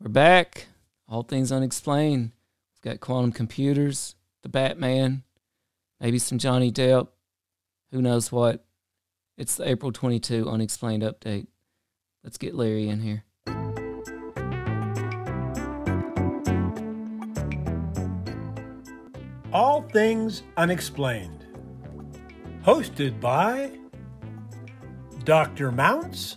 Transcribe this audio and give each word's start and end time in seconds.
We're 0.00 0.10
back. 0.10 0.68
All 1.08 1.24
things 1.24 1.50
unexplained. 1.50 2.30
We've 2.72 2.92
got 2.92 3.00
quantum 3.00 3.32
computers, 3.32 4.14
the 4.44 4.48
Batman, 4.48 5.24
maybe 6.00 6.20
some 6.20 6.38
Johnny 6.38 6.70
Depp. 6.70 7.08
Who 7.90 8.00
knows 8.00 8.30
what? 8.30 8.64
It's 9.36 9.56
the 9.56 9.68
April 9.68 9.90
22 9.90 10.48
unexplained 10.48 11.02
update. 11.02 11.48
Let's 12.22 12.38
get 12.38 12.54
Larry 12.54 12.88
in 12.88 13.00
here. 13.00 13.24
All 19.52 19.82
Things 19.82 20.44
Unexplained. 20.56 21.44
Hosted 22.64 23.18
by 23.20 23.72
Dr. 25.24 25.72
Mounts 25.72 26.36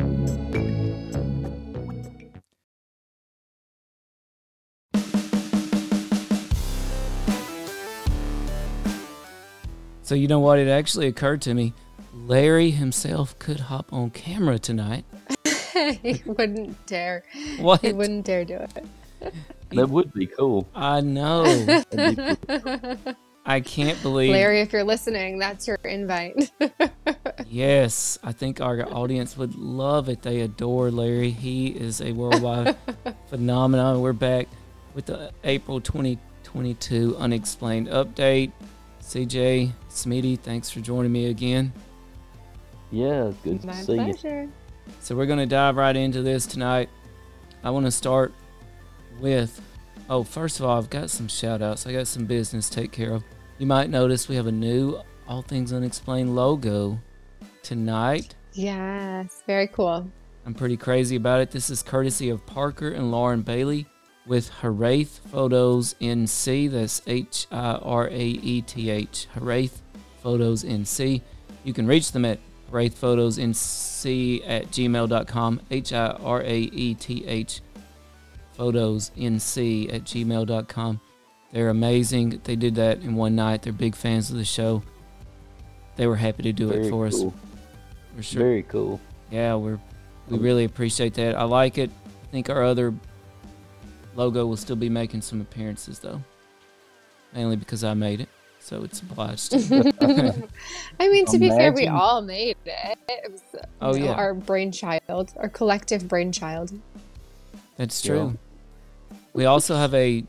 So, 10.11 10.15
you 10.15 10.27
know 10.27 10.41
what? 10.41 10.59
It 10.59 10.67
actually 10.67 11.07
occurred 11.07 11.41
to 11.43 11.53
me 11.53 11.73
Larry 12.13 12.71
himself 12.71 13.39
could 13.39 13.61
hop 13.61 13.93
on 13.93 14.09
camera 14.09 14.59
tonight. 14.59 15.05
he 15.73 16.21
wouldn't 16.25 16.85
dare. 16.85 17.23
What? 17.59 17.79
He 17.79 17.93
wouldn't 17.93 18.25
dare 18.25 18.43
do 18.43 18.55
it. 18.55 19.33
That 19.69 19.89
would 19.89 20.11
be 20.11 20.27
cool. 20.27 20.67
I 20.75 20.99
know. 20.99 21.45
That'd 21.45 22.17
be 22.17 22.59
cool. 22.59 23.15
I 23.45 23.61
can't 23.61 24.01
believe. 24.01 24.31
Larry, 24.31 24.59
if 24.59 24.73
you're 24.73 24.83
listening, 24.83 25.39
that's 25.39 25.65
your 25.65 25.77
invite. 25.85 26.51
Yes, 27.47 28.19
I 28.21 28.33
think 28.33 28.59
our 28.59 28.83
audience 28.93 29.37
would 29.37 29.55
love 29.55 30.09
it. 30.09 30.23
They 30.23 30.41
adore 30.41 30.91
Larry. 30.91 31.31
He 31.31 31.67
is 31.67 32.01
a 32.01 32.11
worldwide 32.11 32.75
phenomenon. 33.29 34.01
We're 34.01 34.11
back 34.11 34.49
with 34.93 35.05
the 35.05 35.31
April 35.45 35.79
2022 35.79 37.15
unexplained 37.17 37.87
update. 37.87 38.51
CJ, 39.01 39.73
Smitty, 39.91 40.39
thanks 40.39 40.69
for 40.69 40.79
joining 40.79 41.11
me 41.11 41.27
again. 41.27 41.71
Yeah, 42.91 43.27
it's 43.27 43.37
good 43.37 43.61
to 43.61 43.67
My 43.67 43.73
see 43.73 43.93
you. 43.93 44.03
pleasure. 44.13 44.49
So 44.99 45.15
we're 45.15 45.25
going 45.25 45.39
to 45.39 45.45
dive 45.45 45.75
right 45.75 45.95
into 45.95 46.21
this 46.21 46.45
tonight. 46.45 46.89
I 47.63 47.69
want 47.69 47.85
to 47.85 47.91
start 47.91 48.33
with 49.19 49.61
oh, 50.09 50.23
first 50.23 50.59
of 50.59 50.65
all, 50.65 50.77
I've 50.77 50.89
got 50.89 51.09
some 51.09 51.27
shout 51.27 51.61
outs. 51.61 51.87
I 51.87 51.93
got 51.93 52.07
some 52.07 52.25
business 52.25 52.69
to 52.69 52.75
take 52.81 52.91
care 52.91 53.13
of. 53.13 53.23
You 53.57 53.65
might 53.65 53.89
notice 53.89 54.27
we 54.27 54.35
have 54.35 54.47
a 54.47 54.51
new 54.51 54.99
All 55.27 55.41
Things 55.41 55.71
Unexplained 55.71 56.35
logo 56.35 56.99
tonight. 57.63 58.35
Yes, 58.53 59.41
very 59.47 59.67
cool. 59.67 60.09
I'm 60.45 60.53
pretty 60.53 60.75
crazy 60.75 61.15
about 61.15 61.39
it. 61.39 61.51
This 61.51 61.69
is 61.69 61.81
courtesy 61.81 62.29
of 62.29 62.45
Parker 62.45 62.89
and 62.89 63.11
Lauren 63.11 63.41
Bailey 63.41 63.87
with 64.25 64.51
Hiraeth 64.61 65.19
Photos 65.31 65.95
NC. 66.01 66.71
That's 66.71 67.01
H 67.07 67.47
I 67.51 67.73
R 67.75 68.07
A 68.07 68.19
E 68.19 68.61
T 68.61 68.89
H. 68.89 69.27
Hiraeth 69.35 69.81
Photos 70.21 70.63
NC. 70.63 71.21
You 71.63 71.73
can 71.73 71.87
reach 71.87 72.11
them 72.11 72.25
at 72.25 72.39
Hiraeth 72.71 72.93
Photos 72.93 73.37
NC 73.37 74.43
at 74.47 74.67
gmail.com. 74.71 75.61
H 75.69 75.93
I 75.93 76.07
R 76.07 76.41
A 76.41 76.57
E 76.57 76.93
T 76.95 77.25
H 77.25 77.61
Photos 78.53 79.11
NC 79.17 79.93
at 79.93 80.03
gmail.com. 80.03 80.99
They're 81.51 81.69
amazing. 81.69 82.41
They 82.43 82.55
did 82.55 82.75
that 82.75 82.99
in 82.99 83.15
one 83.15 83.35
night. 83.35 83.63
They're 83.63 83.73
big 83.73 83.95
fans 83.95 84.31
of 84.31 84.37
the 84.37 84.45
show. 84.45 84.83
They 85.97 86.07
were 86.07 86.15
happy 86.15 86.43
to 86.43 86.53
do 86.53 86.69
Very 86.69 86.87
it 86.87 86.89
for 86.89 87.07
us. 87.07 87.15
cool. 87.15 87.33
For 88.15 88.23
sure. 88.23 88.41
Very 88.41 88.63
cool. 88.63 89.01
Yeah, 89.29 89.55
we're 89.55 89.79
we 90.29 90.37
um, 90.37 90.43
really 90.43 90.63
appreciate 90.63 91.13
that. 91.15 91.35
I 91.35 91.43
like 91.43 91.77
it. 91.77 91.89
I 91.89 92.31
think 92.31 92.49
our 92.49 92.63
other 92.63 92.93
logo 94.15 94.45
will 94.45 94.57
still 94.57 94.75
be 94.75 94.89
making 94.89 95.21
some 95.21 95.41
appearances 95.41 95.99
though. 95.99 96.21
Mainly 97.33 97.55
because 97.55 97.83
I 97.83 97.93
made 97.93 98.21
it. 98.21 98.29
So 98.59 98.83
it's 98.83 99.01
obliged. 99.01 99.51
to. 99.51 99.57
I 100.99 101.07
mean, 101.09 101.25
to 101.27 101.39
be 101.39 101.49
fair, 101.49 101.71
we 101.73 101.87
all 101.87 102.21
made 102.21 102.57
it. 102.65 102.99
It 103.09 103.31
was 103.31 103.41
Oh, 103.81 103.93
you 103.95 104.01
know, 104.01 104.05
yeah. 104.07 104.11
our 104.13 104.33
brainchild, 104.35 105.33
our 105.37 105.49
collective 105.49 106.07
brainchild. 106.07 106.71
That's 107.77 108.05
Yeah. 108.05 108.11
true. 108.11 108.37
We 109.33 109.45
also 109.45 109.75
have 109.75 109.93
a 109.95 110.23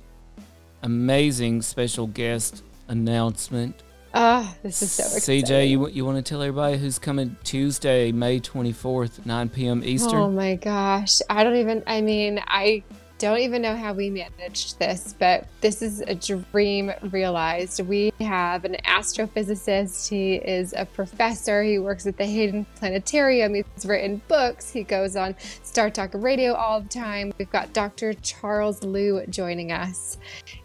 amazing 0.82 1.62
special 1.62 2.06
guest 2.06 2.62
announcement. 2.88 3.82
Ah, 4.14 4.54
this 4.62 4.82
is 4.82 4.92
so 4.92 5.04
exciting. 5.04 5.44
CJ, 5.44 5.68
you 5.70 5.88
you 5.88 6.04
want 6.04 6.16
to 6.16 6.22
tell 6.22 6.42
everybody 6.42 6.76
who's 6.78 6.98
coming 6.98 7.36
Tuesday, 7.44 8.12
May 8.12 8.40
24th, 8.40 9.24
9 9.26 9.48
p.m. 9.50 9.82
Eastern? 9.84 10.18
Oh 10.18 10.30
my 10.30 10.54
gosh. 10.56 11.20
I 11.30 11.44
don't 11.44 11.56
even, 11.56 11.82
I 11.86 12.00
mean, 12.02 12.42
I 12.46 12.82
don't 13.22 13.38
even 13.38 13.62
know 13.62 13.76
how 13.76 13.92
we 13.92 14.10
managed 14.10 14.80
this, 14.80 15.14
but 15.16 15.46
this 15.60 15.80
is 15.80 16.00
a 16.00 16.14
dream 16.16 16.90
realized. 17.12 17.80
We 17.86 18.12
have 18.20 18.64
an 18.64 18.76
astrophysicist. 18.84 20.08
He 20.08 20.34
is 20.34 20.74
a 20.76 20.84
professor. 20.84 21.62
He 21.62 21.78
works 21.78 22.04
at 22.08 22.16
the 22.16 22.26
Hayden 22.26 22.66
Planetarium. 22.74 23.54
He's 23.54 23.86
written 23.86 24.20
books. 24.26 24.70
He 24.70 24.82
goes 24.82 25.14
on 25.14 25.36
Star 25.62 25.88
Talk 25.88 26.10
Radio 26.14 26.54
all 26.54 26.80
the 26.80 26.88
time. 26.88 27.32
We've 27.38 27.48
got 27.48 27.72
Dr. 27.72 28.12
Charles 28.14 28.82
Liu 28.82 29.24
joining 29.28 29.70
us, 29.70 30.18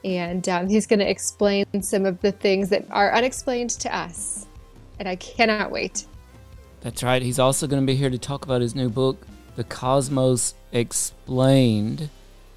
and 0.04 0.50
um, 0.50 0.68
he's 0.68 0.88
going 0.88 1.00
to 1.00 1.10
explain 1.10 1.68
some 1.84 2.08
of 2.08 2.20
the 2.22 2.32
things 2.32 2.70
that 2.70 2.88
are 2.90 3.14
unexplained 3.14 3.70
to 3.70 3.96
us. 3.96 4.48
And 4.98 5.08
I 5.08 5.16
cannot 5.18 5.70
wait. 5.70 6.08
That's 6.82 7.04
right. 7.04 7.22
He's 7.22 7.38
also 7.38 7.68
going 7.68 7.84
to 7.84 7.86
be 7.86 7.96
here 7.96 8.10
to 8.10 8.18
talk 8.18 8.46
about 8.46 8.62
his 8.62 8.74
new 8.74 8.90
book, 8.90 9.28
The 9.58 9.64
Cosmos 9.64 10.56
Explained. 10.72 12.10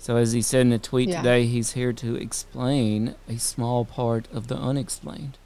So, 0.02 0.16
as 0.16 0.32
he 0.32 0.40
said 0.40 0.62
in 0.62 0.72
a 0.72 0.78
tweet 0.78 1.10
Yeah. 1.10 1.18
today, 1.18 1.44
he's 1.44 1.72
here 1.72 1.92
to 1.92 2.14
explain 2.16 3.14
a 3.28 3.38
small 3.38 3.84
part 3.84 4.26
of 4.32 4.48
the 4.48 4.56
unexplained. 4.56 5.36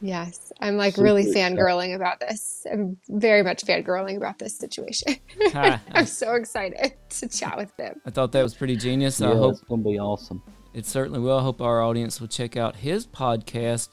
Yes, 0.00 0.52
I'm 0.60 0.76
like 0.76 0.94
Super 0.96 1.04
really 1.04 1.22
excited. 1.28 1.56
fangirling 1.56 1.94
about 1.94 2.18
this. 2.18 2.66
I'm 2.70 2.96
very 3.08 3.44
much 3.44 3.64
fangirling 3.64 4.16
about 4.16 4.40
this 4.40 4.58
situation. 4.58 5.14
I'm 5.54 6.06
so 6.06 6.34
excited 6.34 6.94
to 7.20 7.28
chat 7.28 7.56
with 7.56 7.72
him. 7.78 8.00
I 8.04 8.10
thought 8.10 8.32
that 8.32 8.42
was 8.42 8.54
pretty 8.54 8.74
genius. 8.74 9.20
I 9.22 9.28
hope 9.36 9.52
it's 9.52 9.60
gonna 9.62 9.82
be 9.84 10.00
awesome. 10.00 10.42
it 10.74 10.84
certainly 10.86 11.20
will. 11.20 11.38
I 11.38 11.42
hope 11.42 11.60
our 11.62 11.80
audience 11.80 12.20
will 12.20 12.26
check 12.26 12.56
out 12.56 12.74
his 12.74 13.06
podcast, 13.06 13.90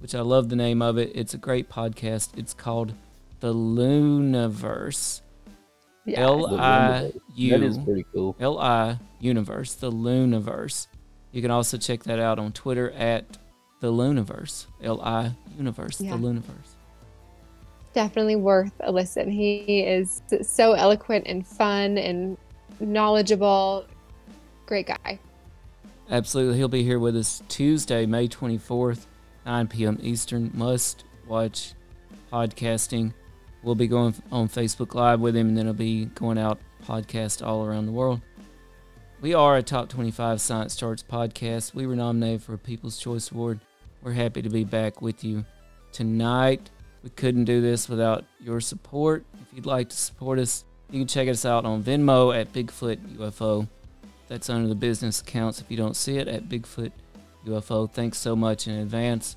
which 0.00 0.16
I 0.16 0.22
love 0.22 0.48
the 0.48 0.56
name 0.56 0.82
of 0.82 0.98
it. 0.98 1.12
It's 1.14 1.34
a 1.34 1.38
great 1.38 1.70
podcast. 1.70 2.36
It's 2.36 2.52
called 2.54 2.94
The 3.38 3.54
LIUniverse. 3.54 5.20
Yes. 6.04 6.18
L 6.18 6.48
The 6.48 6.56
I 6.56 7.12
LIUniverse. 7.36 7.50
That 7.50 7.62
is 7.62 7.78
pretty 7.78 8.04
cool. 8.12 8.36
L 8.40 8.58
I 8.58 8.98
Universe, 9.20 9.74
the 9.74 9.90
LIUniverse. 9.92 10.88
You 11.30 11.40
can 11.42 11.50
also 11.50 11.78
check 11.78 12.02
that 12.04 12.18
out 12.18 12.38
on 12.38 12.52
Twitter 12.52 12.90
at 12.90 13.38
the 13.80 13.92
LIUniverse. 13.92 14.66
L 14.82 15.00
I 15.00 15.32
Universe, 15.56 16.00
Yeah. 16.00 16.16
the 16.16 16.22
LIUniverse. 16.22 16.74
Definitely 17.94 18.36
worth 18.36 18.72
a 18.80 18.90
listen. 18.90 19.30
He 19.30 19.80
is 19.80 20.22
so 20.42 20.72
eloquent 20.72 21.26
and 21.26 21.46
fun 21.46 21.98
and 21.98 22.36
knowledgeable. 22.80 23.84
Great 24.66 24.86
guy. 24.86 25.18
Absolutely. 26.10 26.56
He'll 26.56 26.68
be 26.68 26.82
here 26.82 26.98
with 26.98 27.16
us 27.16 27.42
Tuesday, 27.48 28.06
May 28.06 28.28
24th, 28.28 29.06
9 29.46 29.68
p.m. 29.68 29.98
Eastern. 30.02 30.50
Must 30.54 31.04
watch 31.28 31.74
podcasting. 32.32 33.12
We'll 33.62 33.74
be 33.74 33.86
going 33.86 34.14
on 34.32 34.48
Facebook 34.48 34.94
Live 34.94 35.20
with 35.20 35.36
him, 35.36 35.48
and 35.48 35.56
then 35.56 35.66
it'll 35.66 35.74
be 35.74 36.06
going 36.06 36.38
out 36.38 36.58
podcast 36.84 37.46
all 37.46 37.64
around 37.64 37.86
the 37.86 37.92
world. 37.92 38.20
We 39.20 39.34
are 39.34 39.56
a 39.56 39.62
top 39.62 39.88
25 39.88 40.40
science 40.40 40.74
charts 40.74 41.04
podcast. 41.04 41.74
We 41.74 41.86
were 41.86 41.94
nominated 41.94 42.42
for 42.42 42.54
a 42.54 42.58
People's 42.58 42.98
Choice 42.98 43.30
Award. 43.30 43.60
We're 44.02 44.12
happy 44.12 44.42
to 44.42 44.48
be 44.48 44.64
back 44.64 45.00
with 45.00 45.22
you 45.22 45.44
tonight. 45.92 46.70
We 47.04 47.10
couldn't 47.10 47.44
do 47.44 47.60
this 47.60 47.88
without 47.88 48.24
your 48.40 48.60
support. 48.60 49.24
If 49.40 49.54
you'd 49.54 49.66
like 49.66 49.90
to 49.90 49.96
support 49.96 50.40
us, 50.40 50.64
you 50.90 50.98
can 51.00 51.06
check 51.06 51.28
us 51.28 51.44
out 51.44 51.64
on 51.64 51.84
Venmo 51.84 52.36
at 52.36 52.52
Bigfoot 52.52 52.96
UFO. 53.16 53.68
That's 54.26 54.50
under 54.50 54.68
the 54.68 54.74
business 54.74 55.20
accounts 55.20 55.60
if 55.60 55.70
you 55.70 55.76
don't 55.76 55.94
see 55.94 56.18
it 56.18 56.26
at 56.26 56.48
Bigfoot 56.48 56.90
UFO. 57.46 57.88
Thanks 57.88 58.18
so 58.18 58.34
much 58.34 58.66
in 58.66 58.74
advance. 58.74 59.36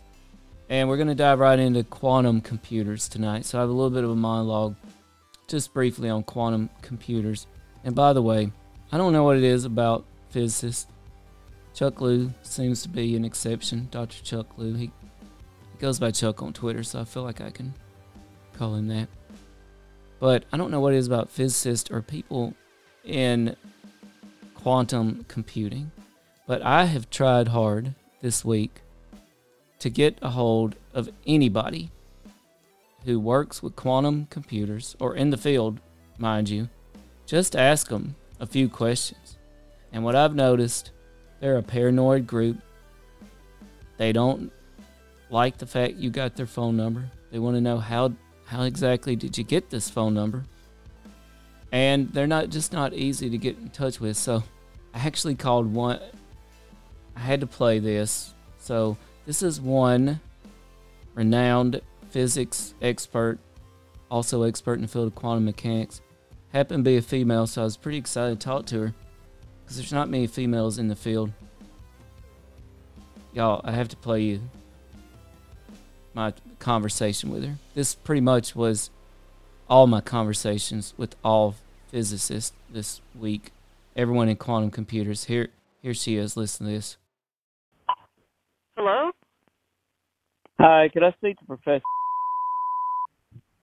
And 0.69 0.89
we're 0.89 0.97
going 0.97 1.09
to 1.09 1.15
dive 1.15 1.39
right 1.39 1.59
into 1.59 1.83
quantum 1.83 2.41
computers 2.41 3.07
tonight. 3.07 3.45
So 3.45 3.57
I 3.57 3.61
have 3.61 3.69
a 3.69 3.73
little 3.73 3.91
bit 3.91 4.03
of 4.03 4.09
a 4.09 4.15
monologue 4.15 4.75
just 5.47 5.73
briefly 5.73 6.09
on 6.09 6.23
quantum 6.23 6.69
computers. 6.81 7.45
And 7.83 7.93
by 7.93 8.13
the 8.13 8.21
way, 8.21 8.51
I 8.91 8.97
don't 8.97 9.13
know 9.13 9.23
what 9.23 9.37
it 9.37 9.43
is 9.43 9.65
about 9.65 10.05
physicists. 10.29 10.87
Chuck 11.73 12.01
Liu 12.01 12.33
seems 12.41 12.81
to 12.83 12.89
be 12.89 13.15
an 13.15 13.25
exception. 13.25 13.89
Dr. 13.91 14.23
Chuck 14.23 14.57
Liu. 14.57 14.73
He, 14.73 14.85
he 14.85 15.77
goes 15.77 15.99
by 15.99 16.11
Chuck 16.11 16.41
on 16.41 16.53
Twitter, 16.53 16.83
so 16.83 17.01
I 17.01 17.03
feel 17.03 17.23
like 17.23 17.41
I 17.41 17.51
can 17.51 17.73
call 18.57 18.75
him 18.75 18.87
that. 18.87 19.07
But 20.19 20.45
I 20.51 20.57
don't 20.57 20.71
know 20.71 20.79
what 20.79 20.93
it 20.93 20.97
is 20.97 21.07
about 21.07 21.29
physicists 21.29 21.91
or 21.91 22.01
people 22.01 22.53
in 23.03 23.55
quantum 24.53 25.25
computing. 25.27 25.91
But 26.47 26.61
I 26.63 26.85
have 26.85 27.09
tried 27.09 27.49
hard 27.49 27.93
this 28.21 28.43
week 28.43 28.81
to 29.79 29.89
get 29.89 30.17
a 30.21 30.29
hold 30.29 30.75
of 30.93 31.09
anybody 31.27 31.91
who 33.05 33.19
works 33.19 33.61
with 33.61 33.75
quantum 33.75 34.27
computers 34.29 34.95
or 34.99 35.15
in 35.15 35.29
the 35.29 35.37
field, 35.37 35.79
mind 36.17 36.49
you, 36.49 36.69
just 37.25 37.55
ask 37.55 37.89
them 37.89 38.15
a 38.39 38.45
few 38.45 38.67
questions. 38.67 39.37
And 39.91 40.03
what 40.03 40.15
I've 40.15 40.35
noticed, 40.35 40.91
they're 41.39 41.57
a 41.57 41.63
paranoid 41.63 42.27
group. 42.27 42.57
They 43.97 44.11
don't 44.11 44.51
like 45.29 45.57
the 45.57 45.65
fact 45.65 45.95
you 45.95 46.09
got 46.09 46.35
their 46.35 46.45
phone 46.45 46.75
number. 46.75 47.09
They 47.31 47.39
want 47.39 47.55
to 47.55 47.61
know 47.61 47.77
how 47.77 48.13
how 48.45 48.63
exactly 48.63 49.15
did 49.15 49.37
you 49.37 49.43
get 49.43 49.69
this 49.69 49.89
phone 49.89 50.13
number? 50.13 50.43
And 51.71 52.11
they're 52.13 52.27
not 52.27 52.49
just 52.49 52.71
not 52.71 52.93
easy 52.93 53.29
to 53.29 53.37
get 53.37 53.57
in 53.57 53.69
touch 53.69 53.99
with. 53.99 54.17
So 54.17 54.43
I 54.93 54.99
actually 54.99 55.35
called 55.35 55.73
one 55.73 55.99
I 57.15 57.19
had 57.19 57.41
to 57.41 57.47
play 57.47 57.79
this. 57.79 58.33
So 58.59 58.97
this 59.25 59.41
is 59.41 59.59
one 59.59 60.19
renowned 61.13 61.81
physics 62.09 62.73
expert, 62.81 63.39
also 64.09 64.43
expert 64.43 64.75
in 64.75 64.83
the 64.83 64.87
field 64.87 65.07
of 65.07 65.15
quantum 65.15 65.45
mechanics. 65.45 66.01
Happened 66.53 66.85
to 66.85 66.89
be 66.89 66.97
a 66.97 67.01
female, 67.01 67.47
so 67.47 67.61
I 67.61 67.65
was 67.65 67.77
pretty 67.77 67.97
excited 67.97 68.39
to 68.39 68.45
talk 68.45 68.65
to 68.67 68.79
her 68.79 68.93
because 69.63 69.77
there's 69.77 69.91
not 69.91 70.09
many 70.09 70.27
females 70.27 70.77
in 70.77 70.87
the 70.87 70.95
field. 70.95 71.31
Y'all, 73.33 73.61
I 73.63 73.71
have 73.71 73.89
to 73.89 73.97
play 73.97 74.21
you 74.21 74.41
my 76.13 76.33
conversation 76.59 77.29
with 77.29 77.43
her. 77.43 77.55
This 77.73 77.93
pretty 77.93 78.21
much 78.21 78.55
was 78.55 78.89
all 79.69 79.87
my 79.87 80.01
conversations 80.01 80.93
with 80.97 81.15
all 81.23 81.55
physicists 81.89 82.53
this 82.71 83.01
week. 83.19 83.51
Everyone 83.95 84.29
in 84.29 84.37
quantum 84.37 84.71
computers. 84.71 85.25
Here, 85.25 85.49
here 85.81 85.93
she 85.93 86.15
is. 86.15 86.37
Listen 86.37 86.67
to 86.67 86.71
this. 86.71 86.97
Hello? 88.75 89.11
Hi, 90.59 90.89
could 90.93 91.03
I 91.03 91.11
speak 91.17 91.37
to 91.39 91.45
Professor? 91.45 91.81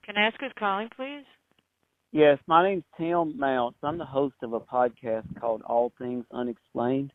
Can 0.05 0.17
I 0.17 0.27
ask 0.27 0.37
who's 0.41 0.53
calling, 0.59 0.89
please? 0.97 1.25
Yes, 2.13 2.39
my 2.47 2.63
name's 2.63 2.85
Tim 2.99 3.39
Mounts. 3.39 3.79
I'm 3.83 3.99
the 3.99 4.05
host 4.05 4.35
of 4.43 4.53
a 4.53 4.61
podcast 4.61 5.25
called 5.41 5.63
All 5.63 5.93
Things 5.99 6.25
Unexplained. 6.33 7.13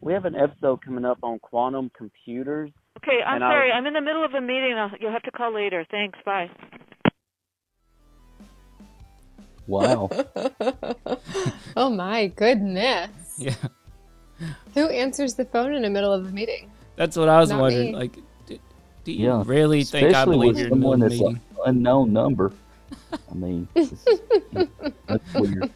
We 0.00 0.12
have 0.12 0.24
an 0.24 0.36
episode 0.36 0.82
coming 0.84 1.04
up 1.04 1.18
on 1.22 1.38
quantum 1.38 1.90
computers. 1.96 2.70
Okay, 2.98 3.18
I'm 3.26 3.36
And 3.36 3.44
I'll- 3.44 3.52
sorry. 3.52 3.72
I'm 3.72 3.86
in 3.86 3.94
the 3.94 4.00
middle 4.00 4.24
of 4.24 4.32
a 4.34 4.40
meeting. 4.40 4.74
I'll, 4.76 4.90
you'll 5.00 5.12
have 5.12 5.22
to 5.24 5.30
call 5.30 5.54
later. 5.54 5.84
Thanks. 5.90 6.18
Bye. 6.24 6.50
Wow. 9.66 10.08
oh 11.76 11.90
my 11.90 12.28
goodness. 12.28 13.10
Yeah, 13.38 13.54
Who 14.74 14.88
answers 14.88 15.34
the 15.34 15.44
phone 15.44 15.74
in 15.74 15.82
the 15.82 15.90
middle 15.90 16.12
of 16.12 16.24
a 16.26 16.30
meeting? 16.30 16.70
That's 16.98 17.16
what 17.16 17.28
I 17.28 17.40
was 17.40 17.50
Not 17.50 17.60
wondering. 17.62 17.92
me. 17.92 17.96
Like, 17.98 18.18
do, 18.46 18.58
do 19.04 19.12
you 19.12 19.26
Yeah, 19.28 19.42
really 19.46 19.84
think 19.84 20.14
I 20.14 20.24
believe 20.24 20.54
with 20.54 20.58
you're 20.58 20.66
in 20.66 20.70
the 20.70 20.76
middle 20.76 20.92
someone 20.92 21.02
of 21.06 21.10
that's 21.10 21.20
the 21.22 21.62
an 21.62 21.76
unknown 21.76 22.12
number. 22.12 22.52
I 23.30 23.34
mean, 23.34 23.68
that's 23.74 25.34
weird. 25.34 25.70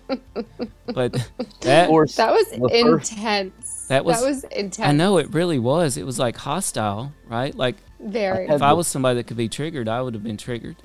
But 0.86 1.28
that 1.60 1.88
course, 1.88 2.16
that 2.16 2.32
was 2.32 2.50
the 2.50 2.68
first- 2.82 3.12
intense. 3.12 3.86
That 3.88 4.04
was- 4.04 4.20
that 4.20 4.26
was 4.26 4.44
intense. 4.44 4.88
I 4.88 4.92
know 4.92 5.18
it 5.18 5.32
really 5.32 5.58
was. 5.58 5.96
It 5.96 6.04
was 6.04 6.18
like 6.18 6.36
hostile, 6.36 7.12
right? 7.28 7.54
Like 7.54 7.76
Very. 8.00 8.46
If 8.48 8.60
I 8.62 8.70
the- 8.70 8.76
was 8.76 8.88
somebody 8.88 9.16
that 9.16 9.26
could 9.26 9.36
be 9.36 9.48
triggered, 9.48 9.88
I 9.88 10.02
would 10.02 10.14
have 10.14 10.22
been 10.22 10.36
triggered. 10.36 10.76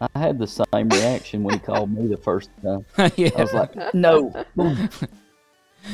I 0.00 0.18
had 0.18 0.38
the 0.38 0.46
same 0.46 0.88
reaction 0.88 1.42
when 1.44 1.54
he 1.54 1.60
called 1.60 1.90
me 1.90 2.06
the 2.08 2.16
first 2.16 2.50
time. 2.62 2.84
yeah. 3.16 3.30
I 3.36 3.40
was 3.42 3.54
like, 3.54 3.94
no. 3.94 4.44
Boom. 4.56 4.88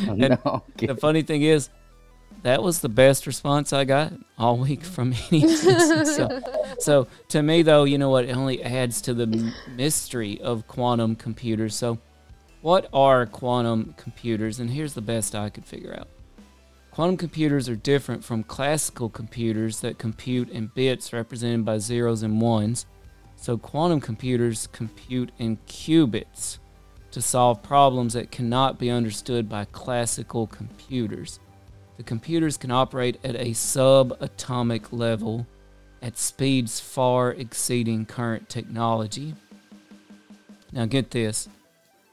no. 0.06 0.62
the 0.76 0.96
funny 0.96 1.22
thing 1.22 1.42
is, 1.42 1.68
that 2.42 2.62
was 2.62 2.80
the 2.80 2.88
best 2.88 3.26
response 3.26 3.72
I 3.72 3.84
got 3.84 4.12
all 4.38 4.56
week 4.56 4.82
from 4.84 5.14
any 5.30 5.46
so, 5.48 6.42
so 6.78 7.06
to 7.28 7.42
me, 7.42 7.62
though, 7.62 7.84
you 7.84 7.98
know 7.98 8.10
what? 8.10 8.24
It 8.24 8.36
only 8.36 8.62
adds 8.62 9.00
to 9.02 9.14
the 9.14 9.52
mystery 9.76 10.40
of 10.40 10.66
quantum 10.66 11.16
computers. 11.16 11.74
So, 11.74 11.98
what 12.62 12.88
are 12.92 13.26
quantum 13.26 13.94
computers? 13.96 14.60
And 14.60 14.70
here's 14.70 14.94
the 14.94 15.00
best 15.00 15.34
I 15.34 15.50
could 15.50 15.64
figure 15.64 15.94
out. 15.98 16.08
Quantum 16.90 17.16
computers 17.16 17.68
are 17.68 17.76
different 17.76 18.24
from 18.24 18.42
classical 18.42 19.08
computers 19.08 19.80
that 19.80 19.98
compute 19.98 20.50
in 20.50 20.66
bits 20.68 21.12
represented 21.12 21.64
by 21.64 21.78
zeros 21.78 22.22
and 22.22 22.40
ones. 22.40 22.86
So, 23.36 23.56
quantum 23.56 24.00
computers 24.00 24.66
compute 24.66 25.32
in 25.38 25.56
qubits 25.66 26.58
to 27.10 27.20
solve 27.20 27.62
problems 27.62 28.12
that 28.14 28.30
cannot 28.30 28.78
be 28.78 28.90
understood 28.90 29.48
by 29.48 29.64
classical 29.66 30.46
computers. 30.46 31.40
The 32.00 32.04
computers 32.04 32.56
can 32.56 32.70
operate 32.70 33.20
at 33.22 33.36
a 33.36 33.50
subatomic 33.50 34.86
level 34.90 35.46
at 36.00 36.16
speeds 36.16 36.80
far 36.80 37.32
exceeding 37.32 38.06
current 38.06 38.48
technology. 38.48 39.34
Now, 40.72 40.86
get 40.86 41.10
this 41.10 41.46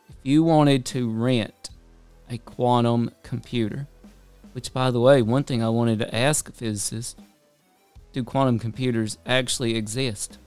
if 0.10 0.16
you 0.24 0.44
wanted 0.44 0.84
to 0.88 1.10
rent 1.10 1.70
a 2.30 2.38
quantum 2.38 3.12
computer, 3.24 3.88
which, 4.52 4.74
by 4.74 4.92
the 4.92 5.00
way, 5.00 5.22
one 5.22 5.46
thing 5.46 5.64
I 5.64 5.70
wanted 5.70 6.00
to 6.00 6.14
ask 6.14 6.50
a 6.50 6.52
physicist 6.52 7.18
do 8.12 8.26
quantum 8.26 8.60
computers 8.60 9.18
actually 9.26 9.78
exist? 9.78 10.38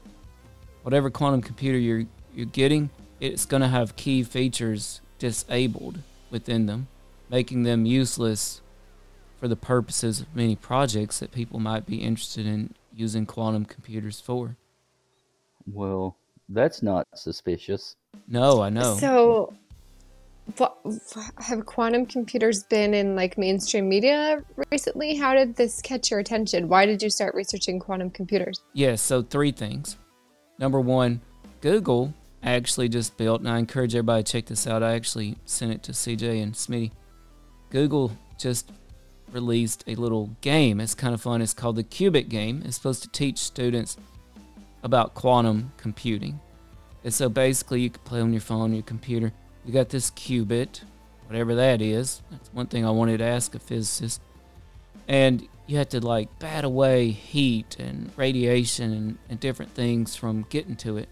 whatever 0.83 1.11
quantum 1.11 1.43
computer 1.43 1.79
you're, 1.79 2.05
you're 2.35 2.47
getting, 2.47 2.91
it's 3.21 3.45
going 3.45 3.63
to 3.63 3.69
have 3.69 3.97
key 3.97 4.23
features 4.23 5.01
disabled 5.19 6.01
within 6.31 6.67
them, 6.67 6.89
making 7.31 7.63
them 7.63 7.87
useless 7.87 8.61
for 9.39 9.49
the 9.49 9.57
purposes 9.57 10.21
of 10.21 10.35
many 10.35 10.57
projects 10.57 11.19
that 11.21 11.33
people 11.33 11.61
might 11.61 11.87
be 11.87 11.97
interested 11.97 12.47
in 12.47 12.75
using 12.95 13.27
quantum 13.27 13.65
computers 13.65 14.21
for. 14.21 14.57
Well, 15.67 16.17
that's 16.49 16.83
not 16.83 17.07
suspicious. 17.15 17.97
No, 18.29 18.63
I 18.63 18.71
know. 18.71 18.97
So, 18.97 19.55
what, 20.57 20.79
have 21.39 21.67
quantum 21.67 22.07
computers 22.07 22.63
been 22.65 22.95
in 22.95 23.17
like 23.17 23.37
mainstream 23.37 23.89
media 23.89 24.43
recently? 24.71 25.17
How 25.17 25.35
did 25.35 25.57
this 25.57 25.83
catch 25.83 26.11
your 26.11 26.21
attention? 26.21 26.69
Why 26.69 26.87
did 26.87 27.03
you 27.03 27.11
start 27.11 27.35
researching 27.35 27.81
quantum 27.81 28.11
computers? 28.11 28.63
Yes, 28.73 29.03
so 29.03 29.23
three 29.23 29.51
things. 29.51 29.97
Number 30.59 30.81
one, 30.81 31.21
Google 31.61 32.15
actually 32.55 32.89
just 32.89 33.17
built, 33.17 33.41
and 33.41 33.49
I 33.49 33.59
encourage 33.59 33.95
everybody 33.95 34.23
to 34.23 34.33
check 34.33 34.47
this 34.47 34.67
out. 34.67 34.83
I 34.83 34.95
actually 34.95 35.37
sent 35.45 35.73
it 35.73 35.83
to 35.85 35.93
CJ 35.93 36.43
and 36.43 36.55
Smitty. 36.55 36.93
Google 37.71 38.13
just 38.39 38.71
released 39.33 39.85
a 39.87 39.95
little 39.95 40.37
game. 40.41 40.81
It's 40.81 40.95
kind 40.95 41.15
of 41.15 41.21
fun. 41.21 41.43
It's 41.43 41.55
called 41.55 41.77
the 41.77 41.85
Qubit 41.85 42.29
game. 42.29 42.63
It's 42.65 42.77
supposed 42.77 43.03
to 43.03 43.09
teach 43.09 43.39
students 43.39 43.97
about 44.83 45.15
quantum 45.15 45.73
computing. 45.77 46.41
And 47.05 47.13
so 47.13 47.29
basically, 47.29 47.81
you 47.83 47.91
can 47.91 48.03
play 48.05 48.21
on 48.21 48.33
your 48.33 48.41
phone, 48.41 48.73
your 48.73 48.83
computer. 48.83 49.33
You 49.65 49.73
got 49.73 49.89
this 49.89 50.11
qubit, 50.13 50.83
whatever 51.27 51.55
that 51.57 51.83
is. 51.83 52.23
That's 52.31 52.53
one 52.53 52.67
thing 52.67 52.85
I 52.85 52.91
wanted 52.91 53.19
to 53.19 53.25
ask 53.25 53.55
a 53.55 53.59
physicist. 53.59 54.21
And 55.09 55.47
you 55.67 55.79
have 55.79 55.89
to 55.91 56.01
like 56.01 56.39
bat 56.39 56.65
away 56.65 57.11
heat 57.11 57.77
and 57.79 58.13
radiation 58.17 58.93
and, 58.93 59.19
and 59.29 59.41
different 59.41 59.73
things 59.73 60.17
from 60.17 60.47
getting 60.49 60.77
to 60.77 60.97
it. 60.97 61.09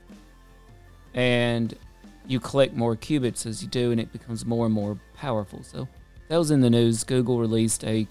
And 1.15 1.75
you 2.27 2.41
collect 2.41 2.75
more 2.75 2.97
qubits 2.97 3.47
as 3.47 3.63
you 3.63 3.69
do, 3.69 3.91
and 3.93 4.01
it 4.01 4.13
becomes 4.13 4.45
more 4.45 4.67
and 4.67 4.75
more 4.75 4.99
powerful. 5.15 5.63
So 5.63 5.87
that 6.29 6.37
was 6.37 6.51
in 6.51 6.61
the 6.61 6.71
news. 6.71 7.05
Google 7.05 7.39
released 7.39 7.85
a 7.85 8.07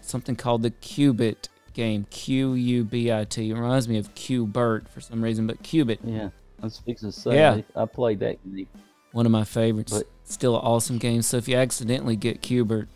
something 0.00 0.36
called 0.36 0.62
the 0.62 0.70
Qubit 0.70 1.48
game. 1.74 2.06
Q 2.10 2.54
U 2.54 2.84
B 2.84 3.12
I 3.12 3.24
T. 3.24 3.50
It 3.50 3.54
reminds 3.54 3.88
me 3.88 3.98
of 3.98 4.14
Qbert 4.14 4.88
for 4.88 5.00
some 5.00 5.22
reason, 5.22 5.46
but 5.46 5.62
Qubit, 5.62 5.98
Yeah. 6.04 6.30
I 6.62 6.64
was 6.64 6.78
fixing 6.78 7.10
to 7.10 7.18
say, 7.18 7.34
Yeah. 7.36 7.60
I, 7.74 7.82
I 7.82 7.86
played 7.86 8.20
that 8.20 8.38
game. 8.44 8.66
one 9.12 9.26
of 9.26 9.32
my 9.32 9.44
favorites. 9.44 9.92
But- 9.92 10.06
still 10.24 10.56
an 10.56 10.62
awesome 10.64 10.98
game. 10.98 11.22
So 11.22 11.36
if 11.36 11.46
you 11.46 11.56
accidentally 11.56 12.16
get 12.16 12.40
Qbert, 12.42 12.88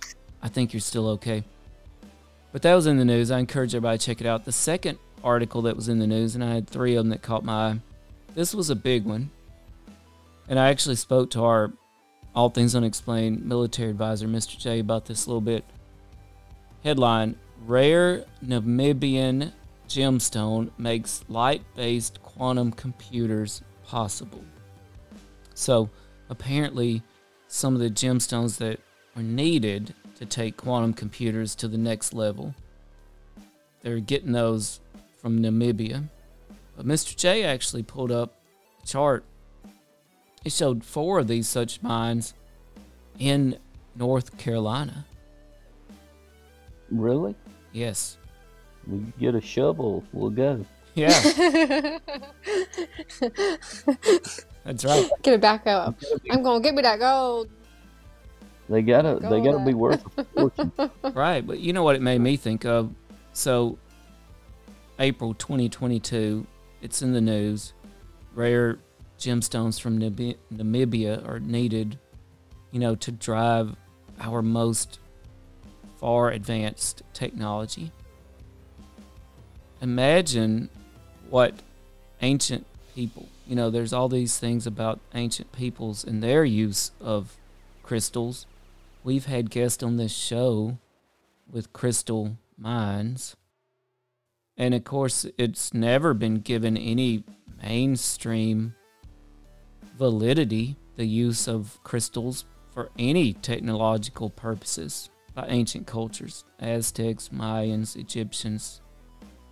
I 0.43 0.49
think 0.49 0.73
you're 0.73 0.81
still 0.81 1.07
okay. 1.11 1.45
But 2.53 2.63
that 2.63 2.75
was 2.75 2.87
in 2.89 2.97
the 2.99 3.05
news. 3.05 3.31
I 3.31 3.39
encourage 3.39 3.73
everybody 3.75 3.99
to 3.99 4.05
check 4.05 4.21
it 4.21 4.27
out. 4.27 4.45
The 4.45 4.51
second 4.53 4.99
article 5.23 5.63
that 5.63 5.77
was 5.77 5.89
in 5.89 6.01
the 6.01 6.07
news, 6.09 6.35
and 6.35 6.43
I 6.43 6.55
had 6.55 6.67
three 6.69 6.97
of 6.97 7.05
them 7.05 7.11
that 7.11 7.23
caught 7.23 7.45
my 7.45 7.53
eye. 7.69 7.81
This 8.35 8.53
was 8.55 8.69
a 8.71 8.75
big 8.75 9.05
one. 9.05 9.31
And 10.51 10.59
I 10.59 10.69
actually 10.69 10.97
spoke 10.97 11.31
to 11.31 11.45
our 11.45 11.73
All 12.35 12.51
Things 12.51 12.75
Unexplained 12.75 13.47
military 13.47 13.91
advisor, 13.91 14.27
Mr. 14.27 14.59
J, 14.59 14.81
about 14.81 15.07
this 15.07 15.25
a 15.25 15.29
little 15.29 15.41
bit. 15.41 15.65
Headline 16.83 17.37
Rare 17.65 18.25
Namibian 18.45 19.53
gemstone 19.89 20.71
makes 20.77 21.25
light 21.29 21.63
based 21.77 22.21
quantum 22.23 22.73
computers 22.73 23.63
possible. 23.85 24.45
So, 25.55 25.89
apparently, 26.29 27.05
some 27.47 27.75
of 27.75 27.81
the 27.81 27.91
gemstones 27.91 28.59
that 28.59 28.81
are 29.15 29.23
needed 29.23 29.95
to 30.17 30.27
take 30.27 30.57
quantum 30.57 30.95
computers 30.95 31.55
to 31.57 31.69
the 31.69 31.79
next 31.79 32.13
level, 32.13 32.57
they're 33.83 34.01
getting 34.01 34.33
those 34.33 34.81
from 35.21 35.39
Namibia. 35.39 36.09
But 36.77 36.87
Mr. 36.87 37.17
J 37.17 37.45
actually 37.45 37.85
pulled 37.85 38.11
up 38.11 38.43
a 38.83 38.87
chart. 38.87 39.25
It 40.45 40.53
showed 40.53 40.85
four 40.85 41.19
of 41.19 41.29
these 41.29 41.49
such 41.49 41.83
mines 41.83 42.35
in 43.19 43.59
North 43.95 44.39
Carolina. 44.39 45.05
Really? 46.91 47.35
Yes. 47.73 48.17
We 48.87 49.05
get 49.19 49.35
a 49.35 49.41
shovel, 49.41 50.03
we'll 50.13 50.31
go. 50.31 50.65
Yeah, 50.95 51.11
that's 54.65 54.85
right. 54.85 55.09
Get 55.23 55.35
it 55.35 55.41
back 55.41 55.67
up. 55.69 55.95
I'm 56.31 56.43
gonna 56.43 56.61
get 56.61 56.75
me 56.75 56.83
that 56.83 56.99
gold. 56.99 57.49
They 58.69 58.83
gotta, 58.83 59.21
they 59.21 59.41
gotta 59.41 59.65
be 59.65 59.73
worth 59.75 60.05
a 60.19 60.25
fortune. 60.25 60.73
Right, 61.15 61.47
but 61.47 61.61
you 61.61 61.73
know 61.73 61.85
what 61.85 61.95
it 61.95 62.03
made 62.03 62.21
me 62.21 62.37
think 62.37 62.65
of? 62.65 62.93
So, 63.33 63.79
April 64.99 65.35
2022, 65.35 66.45
it's 66.83 67.03
in 67.03 67.13
the 67.13 67.21
news. 67.21 67.73
Rare 68.35 68.79
gemstones 69.21 69.81
from 69.81 69.99
Nami- 69.99 70.39
Namibia 70.53 71.27
are 71.29 71.39
needed, 71.39 71.99
you 72.71 72.81
know, 72.81 72.95
to 72.97 73.13
drive 73.13 73.77
our 74.21 74.43
most 74.43 74.99
far 75.99 76.31
advanced 76.31 77.03
technology. 77.13 77.93
Imagine 79.83 80.69
what 81.29 81.55
ancient 82.23 82.67
people, 82.95 83.29
you 83.47 83.55
know, 83.55 83.71
there's 83.71 83.93
all 83.93 84.09
these 84.09 84.39
things 84.39 84.67
about 84.67 85.01
ancient 85.15 85.53
peoples 85.53 86.05
and 86.05 86.23
their 86.23 86.45
use 86.45 86.91
of 87.01 87.37
crystals. 87.83 88.47
We've 89.05 89.27
had 89.27 89.51
guests 89.51 89.83
on 89.83 89.97
this 89.97 90.13
show 90.13 90.79
with 91.51 91.73
crystal 91.73 92.37
mines. 92.59 93.37
And 94.57 94.75
of 94.75 94.85
course, 94.85 95.27
it's 95.39 95.73
never 95.73 96.13
been 96.13 96.41
given 96.41 96.77
any 96.77 97.25
mainstream 97.63 98.75
validity, 100.05 100.77
the 100.97 101.05
use 101.05 101.47
of 101.47 101.79
crystals 101.85 102.47
for 102.73 102.89
any 102.99 103.35
technological 103.35 104.31
purposes 104.31 105.11
by 105.35 105.47
ancient 105.49 105.87
cultures 105.87 106.43
Aztecs, 106.59 107.29
Mayans, 107.29 107.97
Egyptians, 107.97 108.81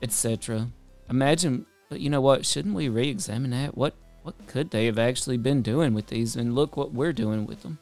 etc. 0.00 0.69
Imagine, 1.11 1.67
but 1.90 2.00
you 2.00 2.09
know 2.09 2.23
what? 2.23 2.47
Shouldn't 2.47 2.75
we 2.75 2.88
re 2.88 3.09
examine 3.09 3.50
that? 3.50 3.76
What, 3.76 3.95
what 4.23 4.35
could 4.47 4.71
they 4.71 4.87
have 4.87 4.99
actually 4.99 5.37
been 5.37 5.61
doing 5.61 5.93
with 5.93 6.07
these? 6.07 6.35
And 6.35 6.55
look 6.55 6.78
what 6.78 6.95
we're 6.95 7.12
doing 7.12 7.45
with 7.47 7.62
them. 7.62 7.78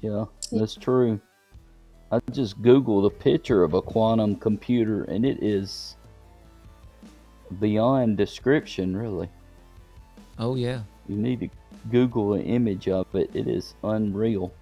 Yeah, 0.00 0.26
that's 0.52 0.76
true. 0.76 1.20
I 2.12 2.20
just 2.30 2.62
googled 2.62 3.06
a 3.06 3.10
picture 3.10 3.64
of 3.64 3.74
a 3.74 3.82
quantum 3.82 4.36
computer, 4.36 5.02
and 5.04 5.26
it 5.26 5.42
is 5.42 5.96
beyond 7.58 8.16
description. 8.18 8.96
Really, 8.96 9.28
Oh, 10.38 10.54
yeah. 10.54 10.82
you 11.08 11.16
need 11.16 11.40
to 11.40 11.48
Google 11.90 12.34
an 12.34 12.42
image 12.42 12.88
of 12.88 13.06
it. 13.14 13.30
It 13.34 13.48
is 13.48 13.74
unreal. 13.82 14.52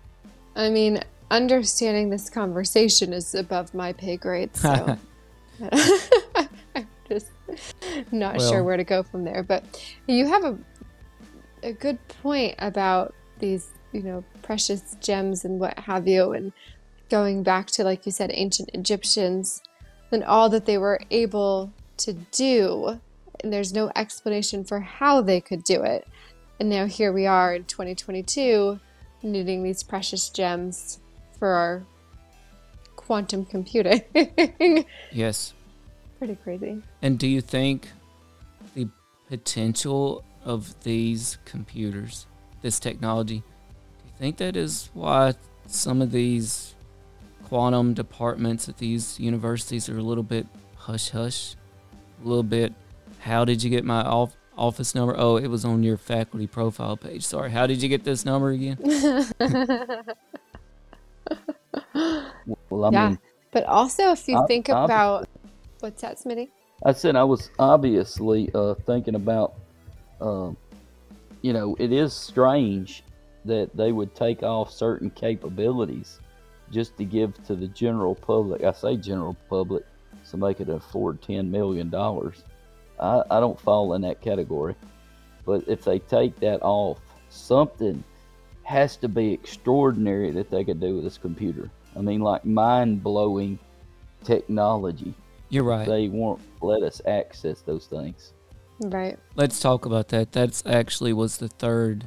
I 0.57 0.69
mean, 0.71 1.01
understanding 1.31 2.11
this 2.11 2.29
conversation 2.29 3.13
is 3.13 3.35
above 3.35 3.73
my 3.75 3.93
pay 3.93 4.17
grade, 4.17 4.55
so 4.57 4.99
I'm 6.75 6.87
just 7.09 7.29
not 8.11 8.37
Well- 8.37 8.51
sure 8.51 8.65
where 8.65 8.77
to 8.77 8.85
go 8.85 9.03
from 9.03 9.25
there. 9.25 9.43
But 9.43 9.65
you 10.07 10.27
have 10.27 10.45
a 10.45 10.59
a 11.65 11.73
good 11.73 11.99
point 12.09 12.57
about 12.59 13.15
these, 13.39 13.69
you 13.93 14.03
know, 14.03 14.25
precious 14.43 14.97
gems 15.01 15.45
and 15.45 15.61
what 15.61 15.79
have 15.79 16.09
you, 16.09 16.33
and 16.33 16.53
going 17.09 17.43
back 17.43 17.69
to 17.69 17.85
like 17.85 18.05
you 18.05 18.13
said, 18.13 18.31
ancient 18.33 18.71
Egyptians 18.75 19.63
and 20.11 20.25
all 20.25 20.49
that 20.51 20.67
they 20.67 20.77
were 20.77 21.01
able 21.11 21.73
to 21.99 22.13
do, 22.13 23.01
and 23.43 23.53
there's 23.53 23.73
no 23.73 23.91
explanation 23.97 24.65
for 24.65 24.81
how 24.81 25.23
they 25.23 25.41
could 25.41 25.65
do 25.65 25.83
it. 25.83 26.07
And 26.61 26.69
now 26.69 26.87
here 26.87 27.13
we 27.13 27.27
are 27.27 27.55
in 27.55 27.65
2022 27.65 28.79
needing 29.23 29.63
these 29.63 29.83
precious 29.83 30.29
gems 30.31 30.99
for 31.39 31.49
our 31.49 31.83
quantum 32.97 33.45
computing. 33.45 34.03
Yes. 35.11 35.53
Pretty 36.19 36.37
crazy. 36.37 36.83
And 37.03 37.19
do 37.19 37.27
you 37.27 37.41
think 37.41 37.89
the 38.75 38.89
potential 39.29 40.25
of 40.45 40.81
these 40.85 41.39
computers, 41.45 42.27
this 42.63 42.79
technology, 42.79 43.39
do 43.39 44.05
you 44.07 44.13
think 44.19 44.37
that 44.39 44.57
is 44.57 44.89
why 44.95 45.35
some 45.67 46.01
of 46.01 46.13
these 46.13 46.75
quantum 47.49 47.93
departments 47.93 48.69
at 48.69 48.79
these 48.79 49.19
universities 49.19 49.89
are 49.89 49.99
a 49.99 50.03
little 50.03 50.23
bit 50.23 50.47
hush 50.77 51.11
hush? 51.11 51.57
A 52.25 52.29
little 52.29 52.45
bit, 52.45 52.73
how 53.19 53.45
did 53.45 53.63
you 53.63 53.69
get 53.71 53.85
my 53.85 54.03
off- 54.03 54.37
office 54.57 54.95
number? 54.95 55.15
Oh, 55.17 55.37
it 55.37 55.47
was 55.49 55.65
on 55.65 55.83
your 55.83 55.97
faculty 55.97 56.47
profile 56.47 56.97
page. 56.97 57.25
Sorry, 57.25 57.51
how 57.51 57.67
did 57.67 57.83
you 57.83 57.89
get 57.89 58.05
this 58.05 58.25
number 58.25 58.51
again? 58.51 58.79
Well, 62.71 62.87
I 62.87 62.91
Yeah. 62.91 63.09
mean, 63.11 63.19
But 63.53 63.65
also, 63.65 64.13
if 64.13 64.27
you 64.29 64.37
Ob- 64.39 64.49
think 64.49 64.71
obviously. 64.71 64.95
about 64.95 65.29
what's 65.81 66.01
that, 66.03 66.17
Smitty? 66.19 66.49
I 66.85 66.93
said 66.93 67.17
I 67.17 67.25
was 67.25 67.51
obviously 67.59 68.51
uh, 68.55 68.75
thinking 68.87 69.15
about, 69.15 69.55
um, 70.21 70.57
you 71.43 71.53
know, 71.53 71.77
it 71.79 71.93
is 71.93 72.13
strange 72.15 73.05
that 73.45 73.77
they 73.77 73.93
would 73.93 74.15
take 74.15 74.43
off 74.43 74.71
certain 74.73 75.11
capabilities 75.11 76.19
just 76.71 76.97
to 76.97 77.05
give 77.05 77.35
to 77.45 77.55
the 77.55 77.69
general 77.69 78.15
public. 78.15 78.65
I 78.65 78.73
say 78.73 78.97
general 78.97 79.37
public, 79.51 79.85
so 80.25 80.39
they 80.39 80.55
could 80.55 80.71
afford 80.71 81.21
ten 81.21 81.51
million 81.51 81.91
dollars. 81.91 82.43
I, 83.03 83.23
I 83.31 83.41
don't 83.41 83.59
fall 83.59 83.95
in 83.95 84.03
that 84.03 84.21
category, 84.21 84.77
but 85.45 85.65
if 85.67 85.85
they 85.85 85.99
take 85.99 86.39
that 86.41 86.63
off, 86.63 87.01
something 87.29 88.03
has 88.63 88.97
to 88.99 89.09
be 89.09 89.33
extraordinary 89.33 90.31
that 90.31 90.51
they 90.51 90.65
could 90.65 90.81
do 90.81 90.95
with 90.95 91.05
this 91.05 91.19
computer. 91.19 91.69
I 91.97 92.01
mean, 92.01 92.21
like 92.21 92.45
mind 92.45 93.03
blowing 93.03 93.59
technology 94.25 95.15
You're 95.51 95.65
right. 95.65 95.87
they 95.87 96.09
won't 96.09 96.41
let 96.61 96.83
us 96.85 97.03
access 97.07 97.61
those 97.63 97.87
things. 97.87 98.33
Right. 98.81 99.19
Let's 99.35 99.59
talk 99.59 99.85
about 99.85 100.09
that. 100.09 100.33
That's 100.33 100.63
actually 100.65 101.13
was 101.13 101.39
the 101.39 101.49
third 101.49 102.07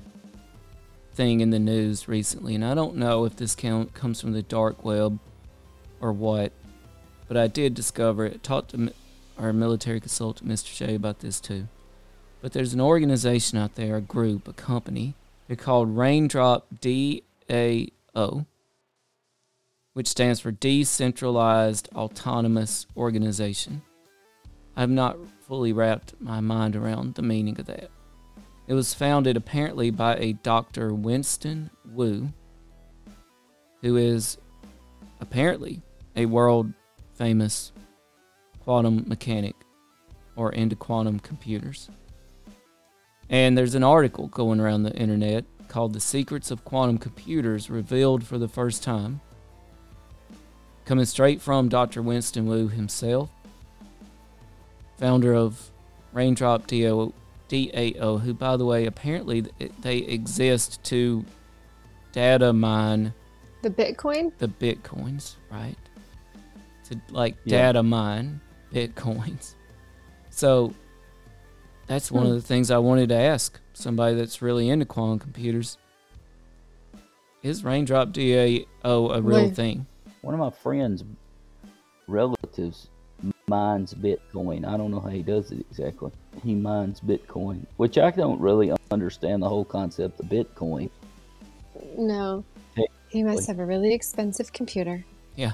thing 1.13 1.41
in 1.41 1.49
the 1.49 1.59
news 1.59 2.07
recently, 2.07 2.55
and 2.55 2.63
I 2.63 2.73
don't 2.73 2.95
know 2.95 3.25
if 3.25 3.35
this 3.35 3.53
count 3.53 3.93
comes 3.93 4.21
from 4.21 4.31
the 4.31 4.41
dark 4.41 4.83
web 4.85 5.19
or 5.99 6.13
what, 6.13 6.53
but 7.27 7.35
I 7.35 7.47
did 7.47 7.73
discover 7.73 8.25
it. 8.25 8.43
Talked 8.43 8.71
to 8.71 8.77
m- 8.77 8.91
our 9.37 9.53
military 9.53 9.99
consultant, 9.99 10.49
Mr. 10.49 10.67
Shea, 10.67 10.95
about 10.95 11.19
this 11.19 11.39
too. 11.39 11.67
But 12.41 12.53
there's 12.53 12.73
an 12.73 12.81
organization 12.81 13.57
out 13.57 13.75
there, 13.75 13.95
a 13.95 14.01
group, 14.01 14.47
a 14.47 14.53
company. 14.53 15.15
They're 15.47 15.55
called 15.55 15.97
Raindrop 15.97 16.67
DAO, 16.79 18.45
which 19.93 20.07
stands 20.07 20.39
for 20.39 20.51
Decentralized 20.51 21.89
Autonomous 21.95 22.85
Organization. 22.95 23.81
I've 24.75 24.89
not 24.89 25.17
fully 25.47 25.73
wrapped 25.73 26.13
my 26.19 26.39
mind 26.39 26.75
around 26.75 27.15
the 27.15 27.21
meaning 27.21 27.59
of 27.59 27.65
that. 27.67 27.89
It 28.67 28.73
was 28.73 28.93
founded 28.93 29.37
apparently 29.37 29.91
by 29.91 30.15
a 30.17 30.33
Dr. 30.33 30.93
Winston 30.93 31.69
Wu, 31.93 32.29
who 33.81 33.95
is 33.95 34.37
apparently 35.19 35.81
a 36.15 36.25
world 36.25 36.73
famous 37.13 37.71
quantum 38.65 39.03
mechanic 39.07 39.55
or 40.35 40.51
into 40.51 40.75
quantum 40.75 41.19
computers. 41.19 41.89
And 43.29 43.57
there's 43.57 43.75
an 43.75 43.83
article 43.83 44.27
going 44.27 44.59
around 44.59 44.83
the 44.83 44.93
internet 44.93 45.45
called 45.67 45.93
The 45.93 45.99
Secrets 45.99 46.51
of 46.51 46.65
Quantum 46.65 46.97
Computers 46.97 47.69
Revealed 47.69 48.23
for 48.23 48.37
the 48.37 48.47
First 48.47 48.83
Time. 48.83 49.21
Coming 50.85 51.05
straight 51.05 51.41
from 51.41 51.69
Dr. 51.69 52.01
Winston 52.01 52.45
Wu 52.47 52.67
himself 52.67 53.29
founder 54.97 55.33
of 55.33 55.71
Raindrop 56.13 56.67
DAO, 56.67 57.11
DAO, 57.49 58.21
who, 58.21 58.33
by 58.33 58.55
the 58.55 58.65
way, 58.65 58.85
apparently 58.85 59.41
they 59.81 59.97
exist 59.97 60.81
to 60.85 61.25
data 62.13 62.53
mine 62.53 63.13
The 63.61 63.69
Bitcoin? 63.69 64.31
the 64.37 64.47
bitcoins, 64.47 65.35
right? 65.51 65.75
to 66.85 67.01
like 67.09 67.35
Yeah. 67.43 67.57
data 67.73 67.83
mine 67.83 68.39
bitcoins. 68.75 69.55
So 70.29 70.73
that's 71.87 72.11
one 72.11 72.23
of 72.25 72.29
Hmm. 72.31 72.35
the 72.35 72.41
things 72.41 72.69
I 72.71 72.77
wanted 72.77 73.09
to 73.09 73.15
ask 73.15 73.59
somebody 73.73 74.15
that's 74.15 74.41
really 74.41 74.69
into 74.69 74.85
quantum 74.85 75.19
computers. 75.19 75.77
Is 77.41 77.63
raindrop 77.63 78.11
DAO 78.11 78.65
a 79.15 79.21
real 79.21 79.45
Wait. 79.45 79.55
thing? 79.55 79.85
One 80.21 80.33
of 80.33 80.39
my 80.39 80.49
friends' 80.49 81.03
relatives 82.07 82.89
mines 83.47 83.93
Bitcoin. 83.93 84.65
I 84.67 84.75
don't 84.75 84.89
know 84.91 84.99
how 84.99 85.09
he 85.09 85.21
does 85.21 85.51
it 85.51 85.63
exactly. 85.69 86.11
He 86.43 86.55
mines 86.55 86.99
Bitcoin, 86.99 87.65
which 87.77 87.97
I 87.99 88.09
don't 88.09 88.41
really 88.41 88.73
understand 88.91 89.43
the 89.43 89.47
whole 89.49 89.63
concept 89.63 90.19
of 90.19 90.25
Bitcoin. 90.25 90.89
No. 91.97 92.43
Hey, 92.75 92.87
He 93.09 93.23
must 93.23 93.45
have 93.47 93.59
a 93.59 93.65
really 93.65 93.93
expensive 93.93 94.51
computer. 94.51 95.05
Yeah, 95.35 95.53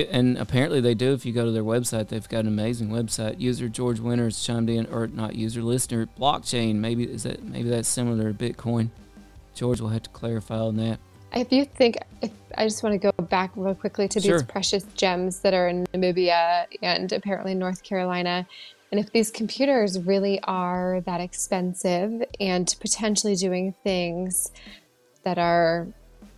and 0.00 0.38
apparently 0.38 0.80
they 0.80 0.94
do. 0.94 1.12
If 1.12 1.26
you 1.26 1.32
go 1.32 1.44
to 1.44 1.50
their 1.50 1.64
website, 1.64 2.08
they've 2.08 2.28
got 2.28 2.40
an 2.40 2.48
amazing 2.48 2.88
website. 2.88 3.40
User 3.40 3.68
George 3.68 4.00
Winters 4.00 4.42
chimed 4.44 4.70
in, 4.70 4.86
or 4.86 5.06
not 5.06 5.34
user 5.34 5.62
listener 5.62 6.08
blockchain. 6.18 6.76
Maybe 6.76 7.04
is 7.04 7.24
that 7.24 7.42
maybe 7.42 7.68
that's 7.68 7.88
similar 7.88 8.32
to 8.32 8.38
Bitcoin. 8.38 8.88
George 9.54 9.80
will 9.80 9.90
have 9.90 10.02
to 10.04 10.10
clarify 10.10 10.58
on 10.58 10.76
that. 10.76 10.98
If 11.34 11.52
you 11.52 11.64
think, 11.64 11.98
if 12.20 12.30
I 12.56 12.64
just 12.64 12.82
want 12.82 13.00
to 13.00 13.12
go 13.12 13.24
back 13.24 13.52
real 13.56 13.74
quickly 13.74 14.08
to 14.08 14.20
Sure. 14.20 14.38
these 14.38 14.46
precious 14.46 14.84
gems 14.94 15.40
that 15.40 15.54
are 15.54 15.68
in 15.68 15.86
Namibia 15.94 16.66
and 16.82 17.10
apparently 17.12 17.54
North 17.54 17.82
Carolina, 17.82 18.46
and 18.90 19.00
if 19.00 19.10
these 19.12 19.30
computers 19.30 19.98
really 19.98 20.40
are 20.44 21.00
that 21.06 21.20
expensive 21.20 22.22
and 22.38 22.74
potentially 22.80 23.34
doing 23.34 23.74
things 23.82 24.52
that 25.22 25.38
are 25.38 25.86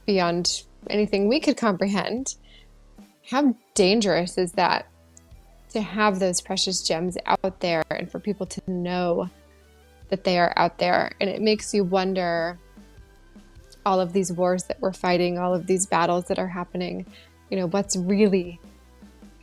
beyond 0.07 0.63
anything 0.89 1.29
we 1.29 1.41
could 1.41 1.57
comprehend, 1.57 2.37
how 3.29 3.55
dangerous 3.75 4.39
is 4.39 4.53
that 4.53 4.87
to 5.71 5.81
have 5.81 6.19
those 6.19 6.41
precious 6.41 6.83
gems 6.87 7.17
out 7.27 7.61
there 7.61 7.83
and 7.91 8.11
for 8.11 8.19
people 8.21 8.47
to 8.47 8.63
know 8.71 9.29
that 10.11 10.25
they 10.25 10.39
are 10.39 10.53
out 10.57 10.79
there? 10.79 11.13
And 11.21 11.29
it 11.31 11.41
makes 11.41 11.73
you 11.75 11.85
wonder 11.85 12.59
all 13.87 14.01
of 14.01 14.13
these 14.13 14.33
wars 14.33 14.65
that 14.65 14.81
we're 14.81 14.93
fighting, 14.93 15.39
all 15.39 15.55
of 15.55 15.67
these 15.67 15.87
battles 15.87 16.27
that 16.27 16.39
are 16.39 16.49
happening, 16.49 17.07
you 17.51 17.57
know, 17.59 17.67
what's 17.67 17.97
really 17.97 18.59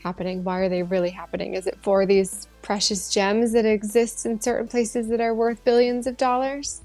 happening? 0.03 0.43
Why 0.43 0.59
are 0.59 0.69
they 0.69 0.83
really 0.83 1.11
happening? 1.11 1.53
Is 1.53 1.67
it 1.67 1.77
for 1.81 2.05
these 2.05 2.47
precious 2.61 3.13
gems 3.13 3.51
that 3.53 3.65
exist 3.65 4.25
in 4.25 4.41
certain 4.41 4.67
places 4.67 5.07
that 5.09 5.21
are 5.21 5.33
worth 5.35 5.63
billions 5.63 6.07
of 6.07 6.17
dollars? 6.17 6.81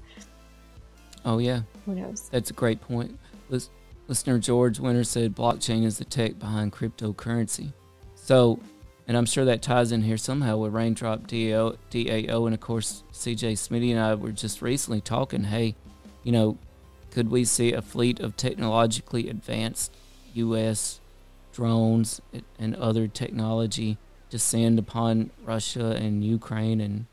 Oh 1.25 1.39
yeah, 1.39 1.61
Who 1.85 1.95
knows? 1.95 2.29
that's 2.29 2.51
a 2.51 2.53
great 2.53 2.79
point. 2.79 3.17
Lis- 3.49 3.69
Listener 4.07 4.39
George 4.39 4.79
Winter 4.79 5.03
said 5.03 5.35
blockchain 5.35 5.83
is 5.83 5.97
the 5.97 6.05
tech 6.05 6.39
behind 6.39 6.71
cryptocurrency. 6.71 7.73
So, 8.15 8.59
and 9.05 9.17
I'm 9.17 9.25
sure 9.25 9.45
that 9.45 9.61
ties 9.61 9.91
in 9.91 10.01
here 10.01 10.17
somehow 10.17 10.57
with 10.57 10.73
Raindrop 10.73 11.27
DAO, 11.27 11.77
DAO 11.91 12.45
and 12.45 12.53
of 12.53 12.61
course 12.61 13.03
CJ 13.11 13.53
Smitty 13.53 13.91
and 13.91 13.99
I 13.99 14.15
were 14.15 14.31
just 14.31 14.61
recently 14.61 15.01
talking. 15.01 15.45
Hey, 15.45 15.75
you 16.23 16.31
know, 16.31 16.57
could 17.11 17.29
we 17.29 17.43
see 17.43 17.73
a 17.73 17.81
fleet 17.81 18.19
of 18.19 18.37
technologically 18.37 19.29
advanced 19.29 19.93
U.S. 20.33 21.01
drones 21.51 22.21
and- 22.59 22.75
other 22.75 23.07
technology 23.07 23.97
descend 24.29 24.77
upon 24.77 25.31
Russia 25.43 25.91
and 25.91 26.23
Ukraine 26.23 26.79
and 26.79 27.07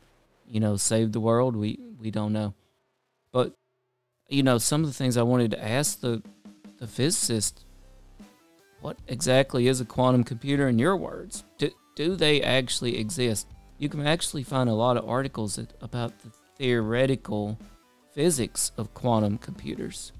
you 0.47 0.59
know 0.59 0.77
save 0.77 1.11
the 1.11 1.19
world? 1.19 1.55
We 1.55 1.79
we 1.99 2.11
don't 2.11 2.33
know, 2.33 2.53
but 3.31 3.53
you 4.29 4.43
know 4.43 4.57
some 4.57 4.81
of 4.81 4.87
the 4.87 4.93
things 4.93 5.17
I 5.17 5.23
wanted 5.23 5.51
to 5.51 5.63
ask 5.63 5.99
the 5.99 6.21
the 6.79 6.87
physicist. 6.87 7.65
What 8.81 8.97
exactly 9.07 9.67
is 9.67 9.81
a 9.81 9.85
quantum 9.85 10.23
computer 10.23 10.67
in 10.67 10.77
your 10.77 10.95
words? 10.95 11.43
Do, 11.57 11.71
do 11.95 12.15
they 12.15 12.41
actually 12.41 12.97
exist? 12.97 13.47
You 13.77 13.89
can 13.89 14.05
actually 14.05 14.43
find 14.43 14.69
a 14.69 14.73
lot 14.73 14.97
of 14.97 15.09
articles 15.09 15.55
that, 15.55 15.73
about 15.81 16.17
the 16.19 16.29
theoretical 16.57 17.57
physics 18.13 18.71
of 18.77 18.93
quantum 18.93 19.37
computers. 19.37 20.11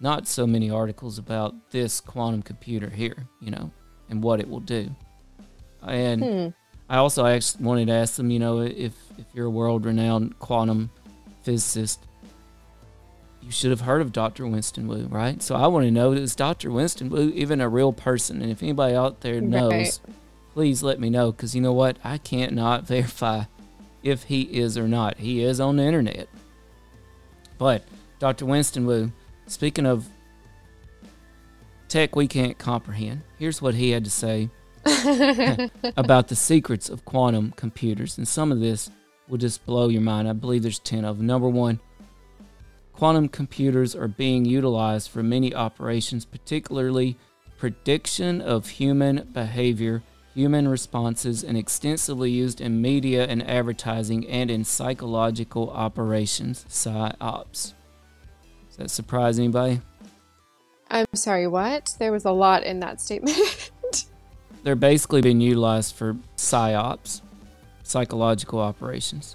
Not 0.00 0.26
so 0.26 0.46
many 0.46 0.70
articles 0.70 1.18
about 1.18 1.54
this 1.70 2.00
quantum 2.00 2.42
computer 2.42 2.88
here, 2.90 3.26
you 3.40 3.50
know, 3.50 3.70
and 4.08 4.22
what 4.22 4.40
it 4.40 4.48
will 4.48 4.60
do. 4.60 4.94
And 5.82 6.22
Hmm. 6.22 6.48
I 6.88 6.98
also 6.98 7.24
actually 7.26 7.64
wanted 7.64 7.86
to 7.86 7.94
ask 7.94 8.16
them, 8.16 8.30
you 8.30 8.38
know, 8.38 8.60
if 8.60 8.94
if 9.18 9.26
you're 9.34 9.46
a 9.46 9.50
world-renowned 9.50 10.38
quantum 10.38 10.90
physicist, 11.42 12.06
you 13.42 13.50
should 13.50 13.70
have 13.70 13.82
heard 13.82 14.00
of 14.00 14.12
Dr. 14.12 14.46
Winston 14.46 14.86
Wu, 14.86 15.06
right? 15.06 15.42
So 15.42 15.54
I 15.54 15.66
want 15.66 15.84
to 15.84 15.90
know 15.90 16.12
is 16.12 16.34
Dr. 16.36 16.70
Winston 16.70 17.10
Wu 17.10 17.30
even 17.34 17.60
a 17.60 17.68
real 17.68 17.92
person? 17.92 18.40
And 18.40 18.50
if 18.50 18.62
anybody 18.62 18.94
out 18.94 19.20
there 19.20 19.40
knows, 19.40 19.72
Right. 19.72 20.00
please 20.54 20.82
let 20.82 21.00
me 21.00 21.10
know 21.10 21.32
because 21.32 21.54
you 21.54 21.60
know 21.60 21.72
what? 21.72 21.98
I 22.04 22.18
can't 22.18 22.52
not 22.52 22.86
verify 22.86 23.44
if 24.02 24.24
he 24.24 24.42
is 24.42 24.78
or 24.78 24.88
not. 24.88 25.18
He 25.18 25.42
is 25.42 25.60
on 25.60 25.76
the 25.76 25.82
internet. 25.84 26.28
But 27.58 27.84
Dr. 28.18 28.46
Winston 28.46 28.86
Wu, 28.86 29.12
speaking 29.46 29.86
of 29.86 30.08
tech 31.88 32.16
we 32.16 32.26
can't 32.26 32.58
comprehend, 32.58 33.22
here's 33.38 33.60
what 33.60 33.74
he 33.74 33.90
had 33.90 34.04
to 34.04 34.10
say 34.10 34.48
about 35.96 36.28
the 36.28 36.36
secrets 36.36 36.88
of 36.88 37.04
quantum 37.04 37.52
computers. 37.56 38.18
And 38.18 38.26
some 38.26 38.50
of 38.52 38.60
this 38.60 38.90
will 39.28 39.38
just 39.38 39.64
blow 39.66 39.88
your 39.88 40.00
mind. 40.00 40.28
I 40.28 40.32
believe 40.32 40.62
there's 40.62 40.78
10 40.80 41.04
of 41.04 41.18
them. 41.18 41.26
Number 41.26 41.48
one, 41.48 41.80
quantum 43.02 43.28
computers 43.28 43.96
are 43.96 44.06
being 44.06 44.44
utilized 44.44 45.10
for 45.10 45.24
many 45.24 45.52
operations, 45.52 46.24
particularly 46.24 47.18
prediction 47.58 48.40
of 48.40 48.68
human 48.68 49.28
behavior, 49.32 50.00
human 50.36 50.68
responses, 50.68 51.42
and 51.42 51.58
extensively 51.58 52.30
used 52.30 52.60
in 52.60 52.80
media 52.80 53.26
and 53.26 53.42
advertising 53.50 54.24
and 54.28 54.52
in 54.52 54.62
psychological 54.62 55.68
operations, 55.70 56.64
PsyOps. 56.68 57.74
Does 58.68 58.76
that 58.76 58.88
surprise 58.88 59.36
anybody? 59.36 59.80
I'm 60.88 61.06
sorry, 61.12 61.48
what? 61.48 61.96
There 61.98 62.12
was 62.12 62.24
a 62.24 62.30
lot 62.30 62.62
in 62.62 62.78
that 62.78 63.00
statement. 63.00 63.72
They're 64.62 64.76
basically 64.76 65.22
being 65.22 65.40
utilized 65.40 65.96
for 65.96 66.14
PsyOps, 66.36 67.20
psychological 67.82 68.60
operations. 68.60 69.34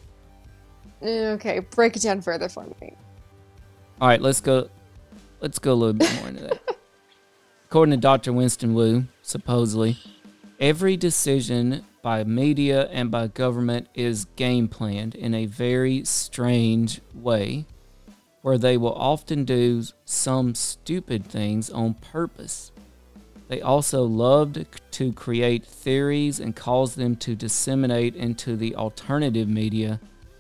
okay, 1.04 1.60
break 1.60 1.98
it 1.98 2.04
down 2.04 2.22
further 2.22 2.48
for 2.48 2.64
me. 2.80 2.96
All 4.00 4.08
right, 4.08 4.22
let's 4.22 4.42
go. 4.42 4.70
Let's 5.42 5.58
go 5.58 5.74
a 5.74 5.76
little 5.76 5.94
bit 5.94 6.14
more 6.20 6.28
into 6.28 6.44
that. 6.44 6.62
According 7.66 7.94
to 7.94 7.98
Dr. 7.98 8.32
Winston 8.32 8.76
Wu, 8.76 9.06
supposedly, 9.24 9.98
every 10.60 10.96
decision 10.98 11.84
by 12.04 12.24
media 12.24 12.88
and 12.92 13.10
by 13.10 13.26
government 13.26 13.88
is 13.96 14.26
game 14.36 14.68
planned 14.68 15.16
in 15.16 15.34
a 15.34 15.48
very 15.48 16.04
strange 16.06 17.02
way, 17.16 17.66
where 18.44 18.60
they 18.60 18.78
will 18.78 18.94
often 18.94 19.46
do 19.46 19.84
some 20.06 20.54
stupid 20.54 21.26
things 21.26 21.72
on 21.72 21.96
purpose. 21.96 22.72
They 23.48 23.62
also 23.62 24.04
loved 24.04 24.64
to 24.92 25.12
create 25.12 25.66
theories 25.66 26.40
and 26.40 26.56
cause 26.56 26.94
them 26.94 27.16
to 27.16 27.36
disseminate 27.36 28.16
into 28.16 28.56
the 28.56 28.76
alternative 28.76 29.50
media, 29.50 30.00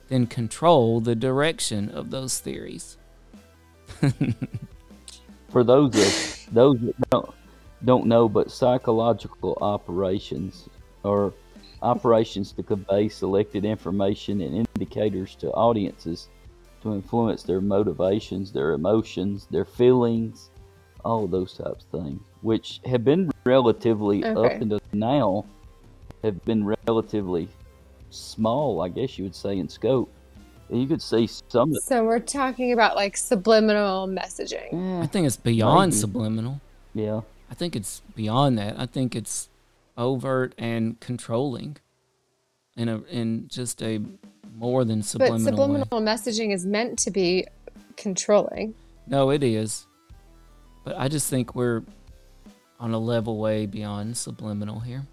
then 0.10 0.28
control 0.28 1.02
the 1.02 1.15
direction 1.15 1.89
of 1.89 2.12
those 2.12 2.39
theories. 2.39 2.97
For 5.50 5.63
those 5.63 5.91
that 5.91 6.47
those 6.52 6.80
that 6.80 7.10
don't 7.10 7.30
don't 7.86 8.08
know, 8.08 8.28
but 8.28 8.52
psychological 8.52 9.58
operations 9.62 10.67
are 11.06 11.34
operations 11.82 12.52
to 12.54 12.63
convey 12.63 13.08
selected 13.08 13.63
information 13.63 14.41
and 14.41 14.67
indicators 14.76 15.36
to 15.36 15.52
audiences 15.52 16.28
to 16.82 16.93
influence 16.93 17.43
their 17.43 17.62
motivations, 17.62 18.52
their 18.52 18.73
emotions, 18.73 19.47
their 19.50 19.65
feelings, 19.65 20.50
all 21.04 21.28
those 21.28 21.54
types 21.54 21.86
of 21.91 22.04
things, 22.04 22.21
which 22.41 22.80
have 22.86 23.04
been 23.04 23.32
relatively 23.45 24.23
up 24.23 24.38
Okay. 24.38 24.58
until 24.62 24.80
now 24.93 25.45
have 26.23 26.43
been 26.45 26.65
relatively 26.88 27.47
small, 28.10 28.82
I 28.82 28.89
guess 28.89 29.17
you 29.17 29.23
would 29.23 29.36
say, 29.36 29.58
in 29.58 29.69
scope. 29.69 30.12
You 30.70 30.86
could 30.86 31.02
see 31.02 31.28
some 31.28 31.74
So 31.76 32.04
we're 32.04 32.20
talking 32.20 32.74
about 32.74 32.96
like 32.96 33.16
subliminal 33.16 34.08
messaging. 34.08 35.02
I 35.02 35.08
think 35.08 35.26
it's 35.26 35.38
beyond 35.38 35.92
Maybe. 35.92 36.00
subliminal. 36.00 36.62
yeah. 36.94 37.22
I 37.50 37.54
think 37.54 37.78
it's 37.78 38.02
beyond 38.16 38.58
that. 38.58 38.78
I 38.78 38.86
think 38.86 39.16
it's 39.16 39.48
overt 39.98 40.54
and 40.58 41.00
controlling, 41.00 41.78
in 42.76 42.90
a 42.90 42.98
in 43.04 43.48
just 43.48 43.82
a 43.82 44.02
more 44.58 44.84
than 44.84 45.02
subliminal. 45.02 45.46
But 45.46 45.52
subliminal, 45.52 45.86
subliminal 45.86 46.06
way. 46.06 46.34
messaging 46.34 46.54
is 46.54 46.66
meant 46.66 47.00
to 47.00 47.12
be 47.12 47.48
controlling. 47.96 48.76
No, 49.08 49.30
it 49.30 49.44
is, 49.44 49.88
but 50.84 50.98
I 51.00 51.08
just 51.08 51.30
think 51.30 51.56
we're 51.56 51.84
on 52.82 52.94
a 52.94 53.00
level 53.00 53.38
way 53.40 53.66
beyond 53.66 54.18
subliminal 54.18 54.82
here. 54.82 55.06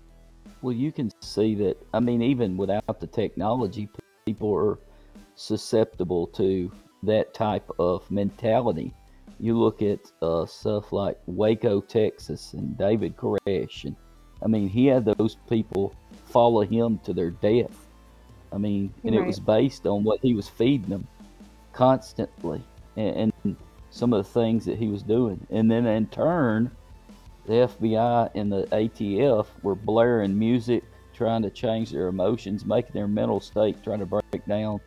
Well, 0.61 0.75
you 0.75 0.91
can 0.91 1.13
see 1.21 1.55
that. 1.57 1.77
I 1.93 2.01
mean, 2.01 2.21
even 2.21 2.57
without 2.57 2.99
the 2.99 3.07
technology, 3.07 3.89
people 4.27 4.53
are 4.55 4.79
susceptible 5.35 6.27
to 6.29 6.71
that 7.03 7.35
type 7.35 7.69
of 7.79 8.11
mentality. 8.11 8.93
You 9.41 9.59
look 9.59 9.83
at 9.83 10.01
uh, 10.23 10.47
stuff 10.47 10.93
like 10.93 11.19
Waco, 11.27 11.81
Texas, 11.81 12.55
and 12.55 12.79
David 12.79 13.17
Koresh, 13.17 13.85
and 13.85 13.97
I 14.43 14.47
mean, 14.47 14.69
he 14.69 14.87
had 14.87 15.05
those 15.05 15.37
people 15.49 15.95
follow 16.27 16.63
him 16.63 16.99
to 17.05 17.13
their 17.13 17.31
death. 17.31 17.87
I 18.53 18.59
mean, 18.59 18.95
and 19.03 19.15
it 19.15 19.23
was 19.23 19.41
based 19.41 19.87
on 19.87 20.05
what 20.05 20.21
he 20.21 20.35
was 20.35 20.49
feeding 20.49 20.89
them 20.89 21.09
constantly 21.73 22.63
and, 22.97 23.33
and 23.45 23.57
some 23.91 24.13
of 24.13 24.25
the 24.25 24.31
things 24.31 24.65
that 24.67 24.79
he 24.79 24.89
was 24.89 25.03
doing. 25.03 25.45
And 25.51 25.71
then 25.71 25.87
in 25.87 26.07
turn, 26.07 26.71
the 27.47 27.53
FBI 27.53 28.31
and 28.35 28.53
the 28.53 28.65
ATF 28.73 29.47
were 29.63 29.75
blaring 29.75 30.39
music, 30.39 30.85
trying 31.13 31.43
to 31.43 31.51
change 31.51 31.91
their 31.91 32.09
emotions, 32.09 32.65
making 32.65 32.93
their 32.93 33.09
mental 33.09 33.41
state, 33.41 33.83
trying 33.83 34.01
to 34.01 34.07
break 34.07 34.47
down, 34.47 34.81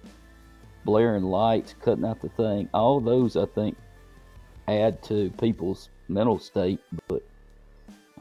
blaring 0.88 1.24
lights, 1.24 1.76
cutting 1.82 2.06
out 2.06 2.22
the 2.22 2.30
thing. 2.30 2.70
All 2.74 3.02
those, 3.02 3.36
I 3.36 3.46
think, 3.46 3.76
add 4.70 5.04
to 5.04 5.30
people's 5.40 5.90
mental 6.08 6.40
state. 6.40 6.80
But 7.10 7.22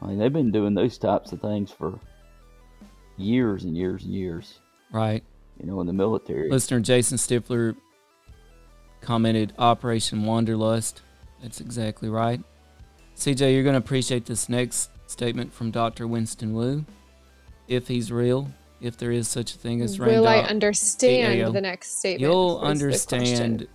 I 0.01 0.07
mean, 0.07 0.19
they've 0.19 0.31
been 0.31 0.51
doing 0.51 0.75
those 0.75 0.97
types 0.97 1.31
of 1.31 1.39
things 1.41 1.71
for 1.71 1.97
years 3.15 3.63
and 3.63 3.75
years 3.75 4.03
and 4.03 4.13
years. 4.13 4.59
Right. 4.91 5.23
You 5.57 5.65
know, 5.65 5.79
in 5.79 5.87
the 5.87 5.93
military. 5.93 6.49
Listener 6.49 6.81
Jason 6.81 7.17
Stifler 7.17 7.77
commented 8.99 9.53
Operation 9.57 10.25
Wanderlust. 10.25 11.01
That's 11.41 11.61
exactly 11.61 12.09
right. 12.09 12.41
CJ, 13.15 13.53
you're 13.53 13.63
going 13.63 13.73
to 13.73 13.79
appreciate 13.79 14.25
this 14.25 14.49
next 14.49 14.91
statement 15.07 15.53
from 15.53 15.71
Dr. 15.71 16.05
Winston 16.05 16.53
Wu. 16.53 16.85
If 17.69 17.87
he's 17.87 18.11
real, 18.11 18.51
if 18.81 18.97
there 18.97 19.11
is 19.11 19.27
such 19.27 19.55
a 19.55 19.57
thing 19.57 19.81
as 19.81 19.99
rain 19.99 20.09
Will 20.09 20.27
I 20.27 20.39
understand 20.39 21.39
DAO. 21.41 21.53
the 21.53 21.61
next 21.61 21.99
statement? 21.99 22.21
You'll 22.21 22.59
understand 22.59 23.67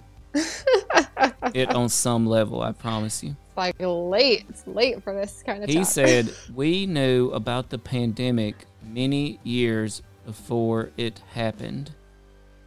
it 1.54 1.74
on 1.74 1.88
some 1.88 2.26
level, 2.26 2.62
I 2.62 2.72
promise 2.72 3.22
you. 3.22 3.36
It's 3.48 3.56
like 3.56 3.76
late. 3.80 4.46
It's 4.48 4.66
late 4.66 5.02
for 5.02 5.14
this 5.14 5.42
kind 5.44 5.62
of 5.62 5.68
He 5.68 5.76
talk. 5.76 5.86
said, 5.86 6.34
We 6.54 6.86
knew 6.86 7.30
about 7.30 7.70
the 7.70 7.78
pandemic 7.78 8.66
many 8.82 9.40
years 9.42 10.02
before 10.24 10.90
it 10.96 11.20
happened. 11.34 11.92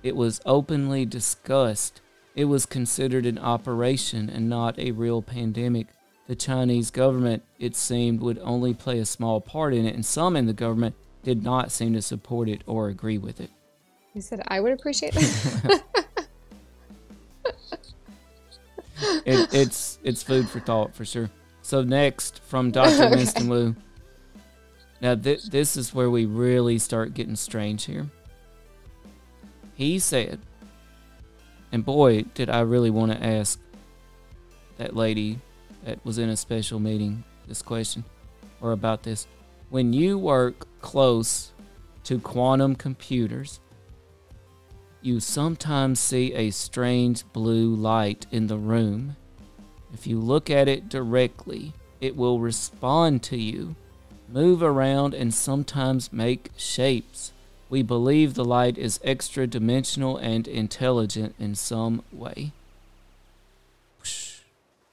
It 0.03 0.15
was 0.15 0.41
openly 0.45 1.05
discussed. 1.05 2.01
It 2.35 2.45
was 2.45 2.65
considered 2.65 3.25
an 3.25 3.39
operation 3.39 4.29
and 4.29 4.49
not 4.49 4.77
a 4.77 4.91
real 4.91 5.21
pandemic. 5.21 5.87
The 6.27 6.35
Chinese 6.35 6.91
government, 6.91 7.43
it 7.59 7.75
seemed, 7.75 8.19
would 8.21 8.39
only 8.39 8.73
play 8.73 8.99
a 8.99 9.05
small 9.05 9.39
part 9.41 9.73
in 9.73 9.85
it, 9.85 9.95
and 9.95 10.05
some 10.05 10.35
in 10.35 10.45
the 10.45 10.53
government 10.53 10.95
did 11.25 11.43
not 11.43 11.71
seem 11.71 11.93
to 11.93 12.01
support 12.01 12.47
it 12.47 12.61
or 12.67 12.87
agree 12.87 13.17
with 13.17 13.41
it. 13.41 13.49
He 14.13 14.21
said, 14.21 14.41
I 14.47 14.61
would 14.61 14.71
appreciate 14.71 15.13
that. 15.15 15.83
it, 19.25 19.53
it's 19.53 19.99
it's 20.03 20.23
food 20.23 20.47
for 20.47 20.61
thought 20.61 20.95
for 20.95 21.03
sure. 21.03 21.29
So 21.63 21.83
next 21.83 22.41
from 22.43 22.71
Dr. 22.71 23.05
Okay. 23.05 23.15
Winston 23.15 23.49
Wu. 23.49 23.75
Now 25.01 25.15
th- 25.15 25.45
this 25.45 25.75
is 25.75 25.93
where 25.93 26.09
we 26.09 26.25
really 26.25 26.77
start 26.77 27.13
getting 27.13 27.35
strange 27.35 27.83
here. 27.85 28.07
He 29.73 29.99
said, 29.99 30.39
and 31.73 31.83
boy, 31.83 32.21
did 32.33 32.49
I 32.49 32.61
really 32.61 32.91
want 32.91 33.11
to 33.11 33.21
ask 33.21 33.59
that 34.77 34.95
lady 34.95 35.39
that 35.83 36.05
was 36.05 36.17
in 36.19 36.29
a 36.29 36.37
special 36.37 36.79
meeting 36.79 37.23
this 37.47 37.61
question 37.61 38.03
or 38.61 38.71
about 38.71 39.03
this. 39.03 39.27
When 39.69 39.93
you 39.93 40.17
work 40.17 40.67
close 40.81 41.51
to 42.03 42.19
quantum 42.19 42.75
computers, 42.75 43.59
you 45.01 45.19
sometimes 45.19 45.99
see 45.99 46.33
a 46.33 46.51
strange 46.51 47.23
blue 47.33 47.75
light 47.75 48.25
in 48.31 48.47
the 48.47 48.57
room. 48.57 49.15
If 49.93 50.07
you 50.07 50.19
look 50.19 50.49
at 50.49 50.67
it 50.67 50.89
directly, 50.89 51.73
it 52.01 52.15
will 52.15 52.39
respond 52.39 53.23
to 53.23 53.37
you, 53.37 53.75
move 54.29 54.61
around, 54.61 55.13
and 55.13 55.33
sometimes 55.33 56.13
make 56.13 56.51
shapes. 56.57 57.31
We 57.69 57.81
believe 57.81 58.33
the 58.33 58.45
light 58.45 58.77
is 58.77 58.99
extra 59.03 59.47
dimensional 59.47 60.17
and 60.17 60.47
intelligent 60.47 61.35
in 61.39 61.55
some 61.55 62.03
way. 62.11 62.51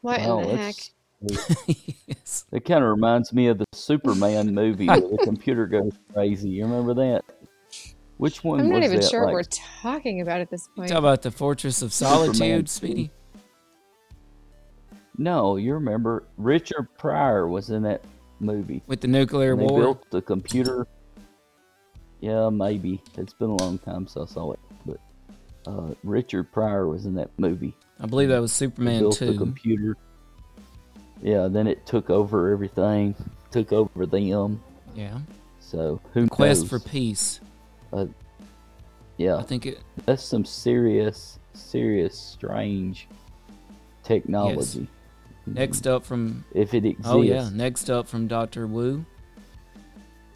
what 0.01 0.21
Wow, 0.21 0.41
in 0.41 0.49
the 0.49 0.57
heck? 0.57 0.77
That's- 1.23 1.65
yes. 2.07 2.45
It 2.53 2.65
kind 2.67 2.85
of 2.85 2.91
reminds 2.91 3.33
me 3.33 3.49
of 3.49 3.59
the 3.59 3.65
Superman 3.73 4.55
movie 4.55 4.87
where 4.87 5.01
the 5.01 5.19
computer 5.25 5.67
goes 5.67 5.93
crazy. 6.13 6.49
You 6.51 6.65
remember 6.65 6.95
that? 6.95 7.25
Which 8.19 8.45
one 8.45 8.61
I'm 8.61 8.69
not 8.69 8.81
was 8.81 8.85
even 8.87 9.01
that? 9.01 9.09
sure 9.11 9.21
what 9.25 9.35
like, 9.35 9.35
we're 9.35 9.91
talking 9.91 10.21
about 10.21 10.41
at 10.41 10.51
this 10.51 10.69
point. 10.77 10.91
Talk 10.91 10.99
about 10.99 11.23
the 11.23 11.31
Fortress 11.31 11.83
of 11.83 11.93
Superman. 11.93 12.35
Solitude, 12.35 12.69
Speedy. 12.69 13.11
no, 15.19 15.57
you 15.57 15.75
remember 15.75 16.25
Richard 16.37 16.89
Pryor 16.99 17.49
was 17.49 17.71
in 17.71 17.83
that 17.83 18.03
movie. 18.41 18.83
With 18.87 19.01
the 19.01 19.09
nuclear 19.09 19.53
And 19.53 19.63
they 19.63 19.67
war. 19.67 19.81
built 19.81 20.11
the 20.11 20.23
computer. 20.23 20.87
Yeah, 22.21 22.51
maybe 22.51 23.03
it's 23.17 23.33
been 23.35 23.51
a 23.51 23.57
long 23.57 23.79
time 23.79 24.07
since 24.07 24.31
I 24.31 24.35
saw 24.35 24.53
it, 24.53 24.61
but 24.87 25.01
uh, 25.67 25.95
Richard 26.05 26.53
Pryor 26.53 26.87
was 26.87 27.07
in 27.07 27.15
that 27.17 27.31
movie. 27.39 27.75
I 28.01 28.07
believe 28.07 28.29
that 28.29 28.41
was 28.41 28.53
They 28.57 28.67
Superman 28.67 29.01
built 29.01 29.19
the 29.19 29.37
computer. 29.37 29.97
Yeah, 31.23 31.49
then 31.49 31.69
it 31.69 31.87
took 31.87 32.11
over 32.11 32.51
everything, 32.51 33.15
took 33.51 33.73
over 33.73 34.07
them. 34.07 34.61
Yeah. 34.95 35.21
So 35.61 36.01
who 36.13 36.27
Quest 36.27 36.63
knows? 36.63 36.71
for 36.71 36.81
Peace. 36.81 37.41
Uh, 37.93 38.07
yeah, 39.17 39.37
I 39.37 39.43
think 39.43 39.67
it 39.67 39.79
that's 40.05 40.25
some 40.25 40.45
serious, 40.45 41.39
serious, 41.55 42.19
strange 42.19 43.09
technology. 44.03 44.89
next 45.47 45.87
up 45.87 46.05
from 46.05 46.45
If 46.53 46.75
it 46.75 46.85
exists. 46.85 47.11
Oh 47.11 47.23
yeah, 47.23 47.49
next 47.53 47.89
up 47.89 48.09
from 48.09 48.27
Dr. 48.27 48.67
Wu. 48.67 49.05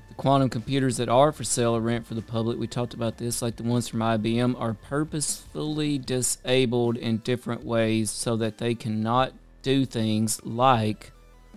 The 0.08 0.14
quantum 0.14 0.48
computers 0.48 0.98
that 0.98 1.08
are 1.08 1.32
for 1.32 1.42
sale 1.42 1.74
or 1.74 1.80
rent 1.80 2.06
for 2.06 2.14
the 2.14 2.22
public, 2.22 2.58
we 2.58 2.68
talked 2.68 2.94
about 2.94 3.18
this, 3.18 3.42
like 3.42 3.56
the 3.56 3.64
ones 3.64 3.88
from 3.88 4.00
IBM, 4.00 4.58
are 4.58 4.74
purposefully 4.74 5.98
disabled 5.98 6.96
in 6.96 7.18
different 7.18 7.64
ways 7.64 8.10
so 8.10 8.36
that 8.36 8.58
they 8.58 8.74
cannot 8.74 9.32
do 9.66 9.84
things 9.84 10.40
like 10.44 11.10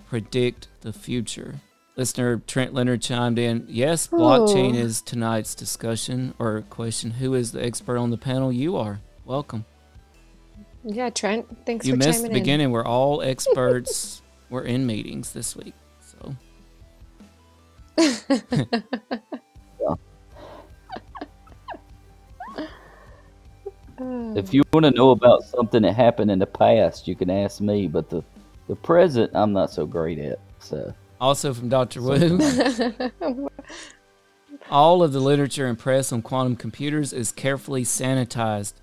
predict 0.07 0.67
the 0.81 0.91
future. 0.91 1.53
Listener 1.95 2.39
Trent 2.47 2.73
Leonard 2.73 3.03
chimed 3.03 3.37
in, 3.37 3.67
yes, 3.69 4.07
blockchain 4.07 4.73
Oh. 4.73 4.77
is 4.79 4.99
tonight's 5.01 5.53
discussion 5.53 6.33
or 6.39 6.63
question. 6.71 7.11
Who 7.11 7.35
is 7.35 7.51
the 7.51 7.63
expert 7.63 7.97
on 7.97 8.09
the 8.09 8.17
panel? 8.17 8.51
You 8.51 8.77
are. 8.77 8.99
Welcome. 9.25 9.63
Yeah, 10.83 11.11
Trent, 11.11 11.45
thanks 11.67 11.85
you 11.85 11.95
missed 11.95 12.23
the 12.23 12.29
beginning. 12.29 12.71
We're 12.71 12.83
all 12.83 13.21
experts. 13.33 14.23
We're 14.49 14.63
in 14.63 14.87
meetings 14.87 15.31
this 15.33 15.55
week. 15.55 15.75
So 16.01 16.35
If 24.35 24.53
you 24.53 24.63
want 24.71 24.85
to 24.85 24.91
know 24.91 25.11
about 25.11 25.43
something 25.43 25.81
that 25.81 25.93
happened 25.93 26.31
in 26.31 26.39
the 26.39 26.47
past, 26.47 27.07
you 27.07 27.15
can 27.15 27.29
ask 27.29 27.59
me. 27.59 27.87
But 27.87 28.09
the 28.09 28.23
the 28.67 28.75
present, 28.75 29.31
I'm 29.33 29.51
not 29.51 29.71
so 29.71 29.85
great 29.85 30.19
at. 30.19 30.39
So 30.59 30.93
Also 31.19 31.53
from 31.53 31.69
Dr. 31.69 32.01
Wu, 32.01 32.39
uh, 32.39 33.49
all 34.69 35.03
of 35.03 35.11
the 35.11 35.19
literature 35.19 35.67
and 35.67 35.77
press 35.77 36.13
on 36.13 36.21
quantum 36.21 36.55
computers 36.55 37.11
is 37.11 37.31
carefully 37.31 37.83
sanitized. 37.83 38.73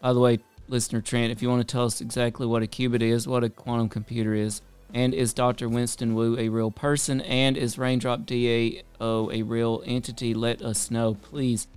By 0.00 0.12
the 0.12 0.20
way, 0.20 0.40
listener 0.68 1.00
Trent, 1.00 1.32
if 1.32 1.42
you 1.42 1.48
want 1.48 1.66
to 1.66 1.70
tell 1.70 1.84
us 1.84 2.00
exactly 2.00 2.46
what 2.46 2.62
a 2.62 2.66
qubit 2.66 3.02
is, 3.02 3.28
what 3.28 3.44
a 3.44 3.50
quantum 3.50 3.88
computer 3.88 4.34
is, 4.34 4.62
and 4.94 5.14
is 5.14 5.34
Dr. 5.34 5.68
Winston 5.68 6.14
Wu 6.14 6.38
a 6.38 6.48
real 6.48 6.70
person, 6.70 7.20
and 7.20 7.56
is 7.56 7.78
Raindrop 7.78 8.20
DAO 8.20 8.82
a 9.00 9.42
real 9.42 9.82
entity, 9.84 10.32
let 10.34 10.62
us 10.62 10.90
know, 10.90 11.14
please. 11.14 11.68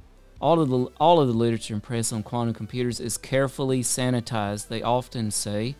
All 0.41 0.61
of 0.61 0.69
the 0.69 0.85
all 0.99 1.19
of 1.19 1.27
the 1.27 1.33
literature 1.33 1.73
and 1.73 1.83
press 1.83 2.13
on 2.13 2.23
quantum 2.23 2.53
computers 2.53 2.99
is 2.99 3.17
carefully 3.17 3.81
sanitized. 3.81 4.69
They 4.69 4.81
often 4.81 5.31
say 5.31 5.75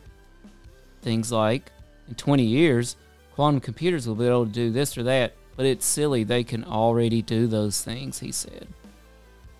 things 1.01 1.31
like, 1.31 1.71
in 2.09 2.15
20 2.15 2.43
years, 2.43 2.97
quantum 3.35 3.61
computers 3.61 4.05
will 4.05 4.15
be 4.15 4.27
able 4.27 4.45
to 4.45 4.51
do 4.51 4.69
this 4.69 4.97
or 4.97 5.03
that, 5.03 5.33
but 5.55 5.65
it's 5.65 5.85
silly. 5.85 6.25
They 6.25 6.43
can 6.43 6.65
already 6.65 7.21
do 7.21 7.47
those 7.47 7.81
things, 7.81 8.19
he 8.19 8.33
said. 8.33 8.67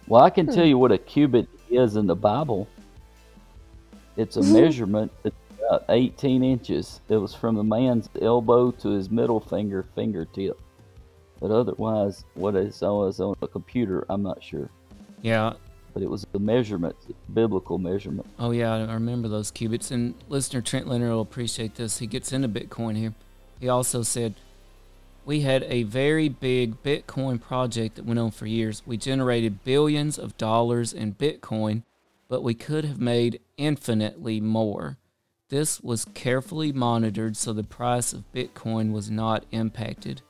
Well, 0.08 0.22
I 0.22 0.30
can 0.30 0.48
Hmm. 0.48 0.54
tell 0.54 0.66
you 0.66 0.78
what 0.78 0.92
a 0.92 0.98
cubit 0.98 1.48
is 1.70 1.96
in 1.96 2.08
the 2.08 2.16
Bible. 2.16 2.68
It's 4.18 4.36
a 4.36 4.44
measurement 4.44 5.14
that's 5.24 5.36
about 5.60 5.86
18 5.88 6.44
inches. 6.44 7.00
It 7.08 7.16
was 7.18 7.34
from 7.34 7.56
the 7.56 7.64
man's 7.64 8.10
elbow 8.22 8.72
to 8.72 8.90
his 8.90 9.10
middle 9.10 9.40
finger 9.40 9.86
fingertip. 9.96 10.60
But 11.40 11.52
otherwise, 11.52 12.26
what 12.34 12.56
it 12.56 12.74
says 12.74 13.22
on 13.22 13.36
a 13.42 13.48
computer, 13.48 14.06
I'm 14.10 14.22
not 14.24 14.44
sure. 14.44 14.70
Yeah. 15.22 15.54
But 15.94 16.04
it 16.04 16.10
was 16.10 16.26
a 16.34 16.40
measurement, 16.40 16.96
biblical 17.34 17.78
measurement. 17.78 18.28
Oh, 18.38 18.52
yeah, 18.52 18.74
I 18.74 18.94
remember 18.94 19.28
those 19.28 19.52
cubits. 19.52 19.92
And 19.92 20.14
listener 20.30 20.62
Trent 20.62 20.88
Leonard 20.88 21.12
will 21.12 21.22
appreciate 21.22 21.76
this. 21.76 21.98
He 21.98 22.08
gets 22.08 22.32
into 22.32 22.48
Bitcoin 22.48 22.96
here. 22.96 23.14
He 23.60 23.68
also 23.68 24.04
said, 24.04 24.36
We 25.26 25.42
had 25.42 25.64
a 25.64 25.84
very 25.84 26.30
big 26.30 26.82
Bitcoin 26.84 27.42
project 27.42 27.96
that 27.96 28.06
went 28.06 28.20
on 28.20 28.32
for 28.32 28.46
years. 28.46 28.84
We 28.86 28.98
generated 28.98 29.64
billions 29.64 30.18
of 30.18 30.38
dollars 30.38 30.94
in 30.94 31.16
Bitcoin, 31.16 31.84
but 32.28 32.44
we 32.44 32.54
could 32.54 32.86
have 32.86 33.00
made 33.00 33.42
infinitely 33.58 34.40
more. 34.40 34.98
This 35.50 35.82
was 35.82 36.06
carefully 36.14 36.72
monitored 36.72 37.36
so 37.36 37.54
the 37.54 37.64
price 37.64 38.14
of 38.14 38.32
Bitcoin 38.32 38.92
was 38.92 39.10
not 39.10 39.46
impacted. 39.52 40.22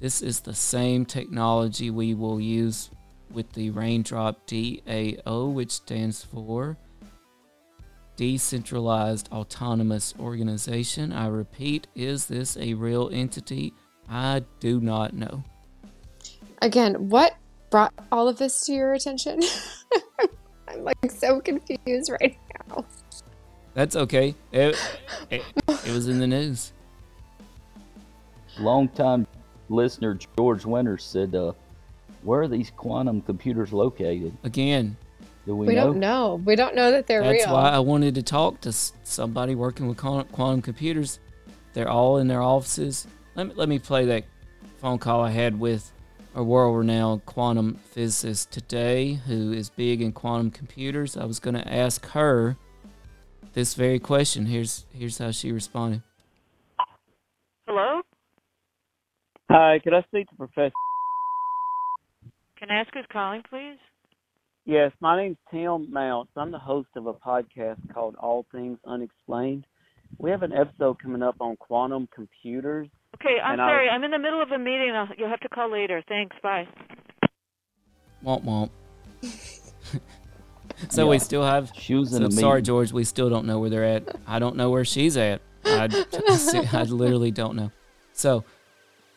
This 0.00 0.22
is 0.22 0.40
the 0.40 0.54
same 0.54 1.04
technology 1.04 1.90
we 1.90 2.14
will 2.14 2.40
use 2.40 2.90
with 3.32 3.52
the 3.52 3.70
Raindrop 3.70 4.46
DAO, 4.46 5.52
which 5.52 5.70
stands 5.70 6.22
for 6.24 6.76
Decentralized 8.16 9.30
Autonomous 9.32 10.14
Organization. 10.20 11.12
I 11.12 11.28
repeat, 11.28 11.86
is 11.94 12.26
this 12.26 12.56
a 12.56 12.74
real 12.74 13.08
entity? 13.12 13.72
I 14.08 14.42
do 14.60 14.80
not 14.80 15.14
know. 15.14 15.42
Again, 16.60 17.08
what 17.08 17.36
brought 17.70 17.94
all 18.12 18.28
of 18.28 18.36
this 18.36 18.66
to 18.66 18.72
your 18.72 18.92
attention? 18.92 19.40
I'm 20.68 20.84
like 20.84 21.10
so 21.10 21.40
confused 21.40 22.10
right 22.20 22.36
now. 22.68 22.84
That's 23.74 23.96
okay. 23.96 24.34
It, 24.52 24.76
it, 25.30 25.42
it 25.68 25.92
was 25.92 26.08
in 26.08 26.18
the 26.18 26.26
news. 26.26 26.72
Longtime 28.58 29.26
listener 29.68 30.18
George 30.36 30.66
Winters 30.66 31.04
said, 31.04 31.34
uh, 31.34 31.52
"Where 32.22 32.42
are 32.42 32.48
these 32.48 32.70
quantum 32.70 33.20
computers 33.22 33.72
located? 33.72 34.36
Again, 34.44 34.96
Do 35.46 35.56
we, 35.56 35.68
We 35.68 35.74
know?" 35.74 35.86
don't 35.86 35.98
know. 35.98 36.42
We 36.44 36.56
don't 36.56 36.74
know 36.74 36.90
that 36.90 37.06
they're 37.06 37.22
That's 37.22 37.32
real. 37.32 37.40
That's 37.42 37.52
why 37.52 37.70
I 37.70 37.78
wanted 37.78 38.14
to 38.16 38.22
talk 38.22 38.60
to 38.62 38.72
somebody 38.72 39.54
working 39.54 39.88
with 39.88 39.96
quantum, 39.96 40.28
quantum 40.32 40.62
computers. 40.62 41.18
They're 41.72 41.88
all 41.88 42.18
in 42.18 42.28
their 42.28 42.42
offices. 42.42 43.06
Let 43.36 43.48
me, 43.48 43.54
let 43.56 43.68
me 43.68 43.78
play 43.78 44.04
that 44.06 44.24
phone 44.78 44.98
call 44.98 45.22
I 45.22 45.30
had 45.30 45.58
with 45.58 45.92
a 46.34 46.42
world 46.42 46.76
renowned 46.78 47.26
quantum 47.26 47.74
physicist 47.74 48.50
today 48.50 49.14
who 49.26 49.52
is 49.52 49.70
big 49.70 50.00
in 50.00 50.12
quantum 50.12 50.50
computers. 50.50 51.16
I 51.16 51.24
was 51.24 51.40
going 51.40 51.54
to 51.54 51.72
ask 51.72 52.06
her 52.10 52.56
this 53.52 53.74
very 53.74 53.98
question. 53.98 54.46
Here's, 54.46 54.86
here's 54.92 55.18
how 55.18 55.32
she 55.32 55.52
responded. 55.52 56.02
Hello? 57.66 58.00
Hi, 59.50 59.80
could 59.82 59.94
I 59.94 60.02
speak 60.02 60.28
to 60.28 60.36
Professor? 60.36 60.72
Can 62.60 62.70
I 62.70 62.80
ask 62.80 62.90
who's 62.94 63.06
calling, 63.12 63.42
please? 63.48 63.78
Yes, 64.66 64.92
my 65.00 65.16
name's 65.20 65.38
Tim 65.50 65.90
Mounts. 65.90 66.30
I'm 66.36 66.50
the 66.52 66.58
host 66.58 66.88
of 66.94 67.06
a 67.06 67.14
podcast 67.14 67.78
called 67.92 68.14
All 68.16 68.46
Things 68.52 68.78
Unexplained. 68.86 69.66
We 70.18 70.30
have 70.30 70.42
an 70.42 70.52
episode 70.52 71.00
coming 71.02 71.22
up 71.22 71.36
on 71.40 71.56
quantum 71.56 72.08
computers. 72.14 72.86
Okay, 73.16 73.38
I'm 73.42 73.54
And 73.54 73.62
I- 73.62 73.68
sorry. 73.70 73.88
I'm 73.88 74.04
in 74.04 74.10
the 74.10 74.18
middle 74.18 74.42
of 74.42 74.50
a 74.50 74.58
meeting. 74.58 74.92
I'll, 74.94 75.08
you'll 75.16 75.30
have 75.30 75.40
to 75.40 75.48
call 75.48 75.70
later. 75.72 76.02
Thanks. 76.06 76.36
Bye. 76.42 76.68
Womp 78.24 78.44
womp. 78.44 78.70
so 80.90 81.06
we 81.08 81.18
still 81.18 81.42
have. 81.44 81.70
She 81.74 81.94
was 81.94 82.12
in 82.12 82.20
So 82.22 82.28
a 82.28 82.30
sorry. 82.32 82.62
George. 82.62 82.92
We 82.92 83.04
still 83.04 83.30
don't 83.30 83.46
know 83.46 83.58
where 83.58 83.70
they're 83.70 83.84
at. 83.84 84.14
I 84.26 84.38
don't 84.38 84.56
know 84.56 84.68
where 84.70 84.84
she's 84.84 85.16
at. 85.16 85.40
I, 85.64 85.88
I 86.72 86.82
literally 86.84 87.30
don't 87.30 87.56
know. 87.56 87.70
So 88.12 88.44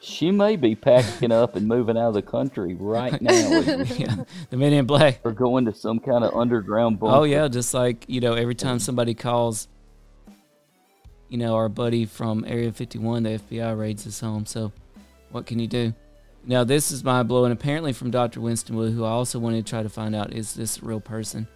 She 0.04 0.32
may 0.32 0.58
be 0.58 0.76
packing 0.76 1.32
up 1.32 1.56
and 1.56 1.66
moving 1.66 1.98
out 1.98 2.10
of 2.10 2.14
the 2.14 2.22
country 2.22 2.76
right 2.78 3.22
now. 3.22 3.32
yeah, 3.62 4.26
the 4.50 4.58
Men 4.58 4.74
in 4.74 4.86
Black. 4.86 5.22
or 5.24 5.32
going 5.32 5.64
to 5.64 5.74
some 5.74 6.00
kind 6.00 6.26
of 6.26 6.36
underground 6.36 7.00
bunker. 7.00 7.16
Oh 7.16 7.24
yeah, 7.24 7.48
just 7.48 7.74
like 7.74 8.04
you 8.10 8.20
know, 8.20 8.34
every 8.34 8.54
time 8.54 8.80
somebody 8.80 9.14
calls, 9.14 9.70
you 11.30 11.38
know, 11.38 11.56
our 11.56 11.70
buddy 11.70 12.04
from 12.06 12.44
Area 12.46 12.74
51, 12.74 13.24
the 13.24 13.30
FBI 13.30 13.80
raids 13.80 14.04
his 14.04 14.20
home. 14.20 14.46
So, 14.46 14.74
what 15.32 15.46
can 15.46 15.58
you 15.58 15.68
do? 15.68 15.94
Now, 16.46 16.66
this 16.66 16.92
is 16.92 17.02
mind 17.02 17.30
blowing. 17.30 17.54
Apparently, 17.54 17.94
from 17.94 18.12
Dr. 18.12 18.42
Winston 18.42 18.76
Wu, 18.76 18.92
who 18.92 19.06
I 19.06 19.12
also 19.12 19.40
wanted 19.40 19.66
to 19.66 19.70
try 19.70 19.84
to 19.84 19.90
find 19.90 20.14
out 20.14 20.34
is 20.34 20.54
this 20.54 20.80
a 20.80 20.86
real 20.86 21.00
person. 21.00 21.48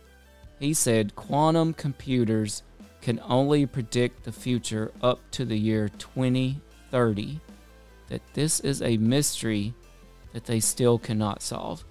He 0.57 0.73
said 0.73 1.17
quantum 1.17 1.73
computers 1.73 2.63
can 3.01 3.19
only 3.25 3.65
predict 3.65 4.23
the 4.23 4.31
future 4.31 4.93
up 5.01 5.19
to 5.31 5.43
the 5.43 5.57
year 5.57 5.89
2030. 5.89 7.41
That 8.07 8.21
this 8.33 8.59
is 8.61 8.81
a 8.81 8.97
mystery 8.97 9.73
that 10.33 10.45
they 10.45 10.59
still 10.59 10.97
cannot 10.97 11.41
solve. 11.41 11.83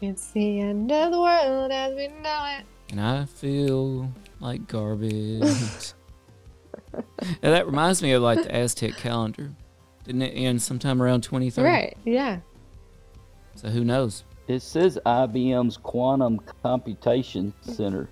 It's 0.00 0.30
the 0.32 0.60
end 0.60 0.90
of 0.90 1.12
the 1.12 1.20
world 1.20 1.70
as 1.70 1.94
we 1.94 2.08
know 2.08 2.56
it. 2.58 2.64
and 2.90 3.00
I 3.00 3.24
feel 3.24 4.12
like 4.40 4.66
garbage. 4.66 5.42
now 6.92 7.50
that 7.50 7.66
reminds 7.66 8.02
me 8.02 8.12
of 8.12 8.22
like 8.22 8.42
the 8.42 8.54
Aztec 8.54 8.96
calendar. 8.96 9.52
Didn't 10.04 10.22
it 10.22 10.30
end 10.32 10.60
sometime 10.60 11.00
around 11.00 11.22
2030? 11.22 11.66
Right. 11.66 11.96
Yeah. 12.04 12.40
So 13.54 13.68
who 13.68 13.84
knows? 13.84 14.24
It 14.48 14.60
says 14.60 14.98
IBM's 15.06 15.76
Quantum 15.76 16.40
Computation 16.62 17.54
Center 17.60 18.08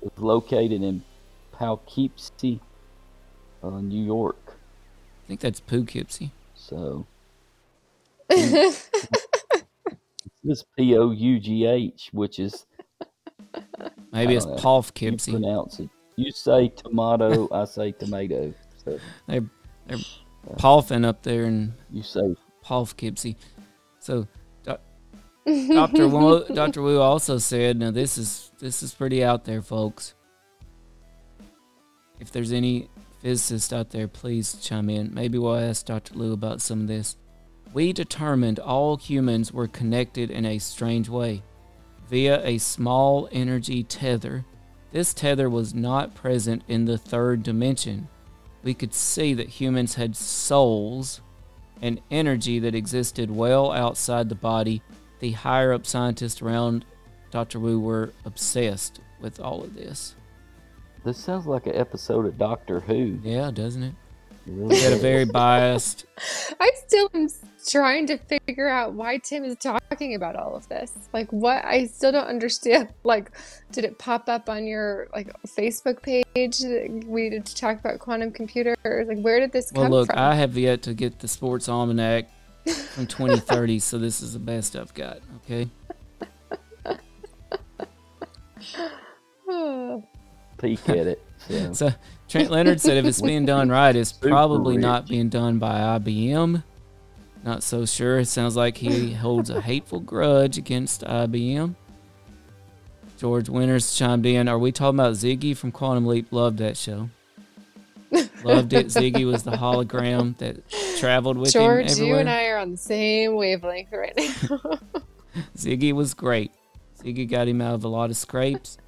is 0.00 0.10
located 0.16 0.82
in 0.82 1.02
Poughkeepsie, 1.50 2.60
uh, 3.64 3.80
New 3.80 4.02
York. 4.04 4.36
I 5.24 5.26
think 5.26 5.40
that's 5.40 5.58
Poughkeepsie. 5.58 6.30
So 6.68 7.06
this 8.28 8.86
P 10.76 10.98
O 10.98 11.10
U 11.12 11.40
G 11.40 11.64
H, 11.64 12.10
which 12.12 12.38
is 12.38 12.66
Maybe 14.12 14.34
it's 14.34 14.44
Uh, 14.44 14.82
you 15.00 15.16
pronounce 15.16 15.80
it. 15.80 15.88
You 16.16 16.30
say 16.30 16.68
tomato, 16.68 17.48
I 17.52 17.64
say 17.64 17.92
tomato. 17.92 18.52
So 18.84 18.98
They're 19.26 19.48
they're 19.86 19.98
Paughing 20.56 21.04
up 21.04 21.22
there 21.22 21.44
and 21.44 21.72
you 21.90 22.02
say 22.02 22.34
Poughkeepsie. 22.62 23.36
So 23.98 24.26
Dr. 24.64 24.80
Wu, 26.08 26.44
Dr. 26.54 26.82
Wu 26.82 27.00
also 27.00 27.38
said, 27.38 27.78
now 27.78 27.90
this 27.90 28.18
is 28.18 28.50
this 28.58 28.82
is 28.82 28.92
pretty 28.92 29.24
out 29.24 29.44
there, 29.44 29.62
folks. 29.62 30.14
If 32.20 32.30
there's 32.30 32.52
any 32.52 32.90
physicists 33.20 33.72
out 33.72 33.90
there, 33.90 34.08
please 34.08 34.54
chime 34.54 34.90
in. 34.90 35.12
Maybe 35.12 35.38
we'll 35.38 35.56
ask 35.56 35.86
Dr. 35.86 36.14
Liu 36.14 36.32
about 36.32 36.60
some 36.60 36.82
of 36.82 36.88
this. 36.88 37.16
We 37.72 37.92
determined 37.92 38.58
all 38.58 38.96
humans 38.96 39.52
were 39.52 39.68
connected 39.68 40.30
in 40.30 40.44
a 40.44 40.58
strange 40.58 41.08
way 41.08 41.42
via 42.08 42.44
a 42.44 42.58
small 42.58 43.28
energy 43.30 43.82
tether. 43.82 44.44
This 44.92 45.12
tether 45.12 45.50
was 45.50 45.74
not 45.74 46.14
present 46.14 46.62
in 46.66 46.86
the 46.86 46.96
third 46.96 47.42
dimension. 47.42 48.08
We 48.62 48.74
could 48.74 48.94
see 48.94 49.34
that 49.34 49.48
humans 49.48 49.94
had 49.94 50.16
souls 50.16 51.20
and 51.82 52.00
energy 52.10 52.58
that 52.60 52.74
existed 52.74 53.30
well 53.30 53.70
outside 53.70 54.28
the 54.28 54.34
body. 54.34 54.82
The 55.20 55.32
higher 55.32 55.72
up 55.72 55.86
scientists 55.86 56.40
around 56.40 56.84
Dr. 57.30 57.60
Wu 57.60 57.78
were 57.78 58.12
obsessed 58.24 59.00
with 59.20 59.40
all 59.40 59.62
of 59.62 59.74
this. 59.74 60.14
This 61.08 61.16
sounds 61.16 61.46
like 61.46 61.66
an 61.66 61.74
episode 61.74 62.26
of 62.26 62.36
Doctor 62.36 62.80
Who. 62.80 63.18
Yeah, 63.22 63.50
doesn't 63.50 63.82
it? 63.82 63.94
It 64.46 64.52
really 64.52 64.76
We 64.76 64.92
a 64.92 64.96
very 64.96 65.24
biased. 65.24 66.04
I 66.60 66.70
still 66.86 67.08
am 67.14 67.28
trying 67.66 68.06
to 68.08 68.18
figure 68.18 68.68
out 68.68 68.92
why 68.92 69.16
Tim 69.16 69.42
is 69.42 69.56
talking 69.56 70.14
about 70.14 70.36
all 70.36 70.54
of 70.54 70.68
this. 70.68 70.92
Like, 71.14 71.32
what? 71.32 71.64
I 71.64 71.86
still 71.86 72.12
don't 72.12 72.26
understand. 72.26 72.90
Like, 73.04 73.30
did 73.72 73.84
it 73.84 73.98
pop 73.98 74.28
up 74.28 74.50
on 74.50 74.66
your 74.66 75.08
like 75.14 75.32
Facebook 75.46 76.02
page? 76.02 76.58
that 76.58 77.04
We 77.06 77.22
needed 77.22 77.46
to 77.46 77.56
talk 77.56 77.80
about 77.80 78.00
quantum 78.00 78.30
computers. 78.30 78.76
Like, 78.84 79.20
where 79.20 79.40
did 79.40 79.50
this 79.50 79.72
Well, 79.72 79.84
come 79.84 79.92
look, 79.92 80.08
from? 80.08 80.18
I 80.18 80.34
have 80.34 80.58
yet 80.58 80.82
to 80.82 80.92
get 80.92 81.20
the 81.20 81.28
sports 81.28 81.70
almanac 81.70 82.28
from 82.66 83.06
2030, 83.06 83.78
so 83.78 83.96
this 83.96 84.20
is 84.20 84.34
the 84.34 84.38
best 84.38 84.76
I've 84.76 84.92
got. 84.92 85.20
Okay. 85.46 85.70
Peek 90.62 90.88
at 90.88 91.06
it. 91.06 91.22
So. 91.48 91.72
So 91.72 91.94
Trent 92.28 92.50
Leonard 92.50 92.80
said 92.80 92.96
if 92.98 93.04
it's 93.04 93.22
being 93.22 93.46
done 93.46 93.70
right, 93.70 93.94
it's 93.94 94.12
probably 94.12 94.76
rich. 94.76 94.82
not 94.82 95.08
being 95.08 95.28
done 95.28 95.58
by 95.58 95.98
IBM. 95.98 96.62
Not 97.44 97.62
so 97.62 97.86
sure. 97.86 98.18
It 98.18 98.26
sounds 98.26 98.56
like 98.56 98.76
he 98.76 99.12
holds 99.14 99.48
a 99.50 99.60
hateful 99.62 100.00
grudge 100.00 100.58
against 100.58 101.02
IBM. 101.02 101.74
George 103.16 103.48
Winters 103.48 103.96
chimed 103.96 104.26
in. 104.26 104.48
Are 104.48 104.58
we 104.58 104.70
talking 104.72 104.98
about 104.98 105.14
Ziggy 105.14 105.56
from 105.56 105.72
Quantum 105.72 106.06
Leap? 106.06 106.32
Loved 106.32 106.58
that 106.58 106.76
show. 106.76 107.08
Loved 108.44 108.72
it. 108.72 108.86
Ziggy 108.86 109.26
was 109.26 109.42
the 109.42 109.52
hologram 109.52 110.36
that 110.38 110.56
traveled 110.98 111.36
with 111.36 111.54
him 111.54 111.62
George, 111.62 111.90
everywhere. 111.90 112.14
you 112.14 112.20
and 112.20 112.30
I 112.30 112.46
are 112.46 112.58
on 112.58 112.72
the 112.72 112.76
same 112.76 113.34
wavelength 113.34 113.92
right 113.92 114.16
now. 114.16 114.78
Ziggy 115.56 115.92
was 115.92 116.14
great. 116.14 116.52
Ziggy 117.02 117.28
got 117.28 117.48
him 117.48 117.60
out 117.60 117.74
of 117.74 117.84
a 117.84 117.88
lot 117.88 118.10
of 118.10 118.16
scrapes. 118.16 118.78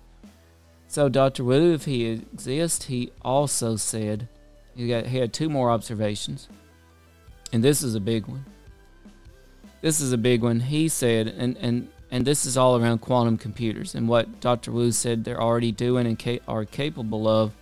So 0.91 1.09
Dr. 1.09 1.45
Wu, 1.45 1.73
if 1.73 1.85
he 1.85 2.07
exists, 2.07 2.87
he 2.87 3.13
also 3.23 3.77
said 3.77 4.27
he 4.75 4.89
got 4.89 5.07
he 5.07 5.19
had 5.19 5.33
two 5.33 5.49
more 5.49 5.71
observations. 5.71 6.49
And 7.53 7.63
this 7.63 7.85
is 7.85 7.95
a 7.95 8.01
big 8.01 8.27
one. 8.27 8.45
This 9.83 10.01
is 10.01 10.13
a 10.13 10.19
big 10.19 10.43
one. 10.43 10.59
He 10.59 10.89
said 10.89 11.29
and 11.29 11.57
and 11.59 11.89
and 12.11 12.27
this 12.27 12.45
is 12.45 12.57
all 12.57 12.77
around 12.77 13.03
quantum 13.03 13.39
computers 13.39 13.95
and 13.95 14.09
what 14.09 14.41
Dr. 14.41 14.73
Wu 14.73 14.91
said 14.91 15.23
they're 15.23 15.41
already 15.41 15.71
doing 15.71 16.09
and 16.09 16.19
ca- 16.19 16.41
are 16.49 16.65
capable 16.65 17.29
of. 17.29 17.53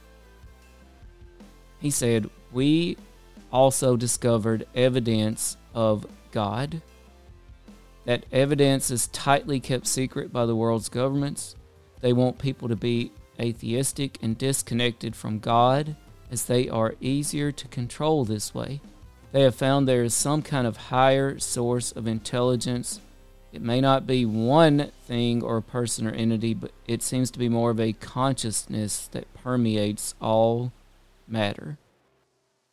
He 1.80 1.90
said, 1.90 2.30
"We 2.50 2.96
also 3.52 3.94
discovered 3.98 4.66
evidence 4.74 5.58
of 5.74 6.06
God." 6.30 6.80
That 8.06 8.24
evidence 8.32 8.90
is 8.90 9.08
tightly 9.08 9.60
kept 9.60 9.86
secret 9.86 10.32
by 10.32 10.46
the 10.46 10.56
world's 10.56 10.88
governments. 10.88 11.56
They 12.00 12.14
want 12.14 12.38
people 12.38 12.68
to 12.68 12.76
be 12.76 13.12
atheistic 13.40 14.18
and 14.22 14.36
disconnected 14.36 15.14
from 15.14 15.38
God, 15.38 15.96
as 16.30 16.44
they 16.44 16.68
are 16.68 16.94
easier 17.00 17.52
to 17.52 17.68
control 17.68 18.24
this 18.24 18.54
way. 18.54 18.80
They 19.32 19.42
have 19.42 19.54
found 19.54 19.86
there 19.86 20.04
is 20.04 20.14
some 20.14 20.42
kind 20.42 20.66
of 20.66 20.76
higher 20.76 21.38
source 21.38 21.92
of 21.92 22.06
intelligence. 22.06 23.00
It 23.52 23.62
may 23.62 23.80
not 23.80 24.06
be 24.06 24.24
one 24.24 24.90
thing 25.04 25.42
or 25.42 25.60
person 25.60 26.06
or 26.06 26.12
entity, 26.12 26.54
but 26.54 26.72
it 26.86 27.02
seems 27.02 27.30
to 27.32 27.38
be 27.38 27.48
more 27.48 27.70
of 27.70 27.80
a 27.80 27.92
consciousness 27.94 29.08
that 29.08 29.32
permeates 29.34 30.14
all 30.20 30.72
matter. 31.26 31.78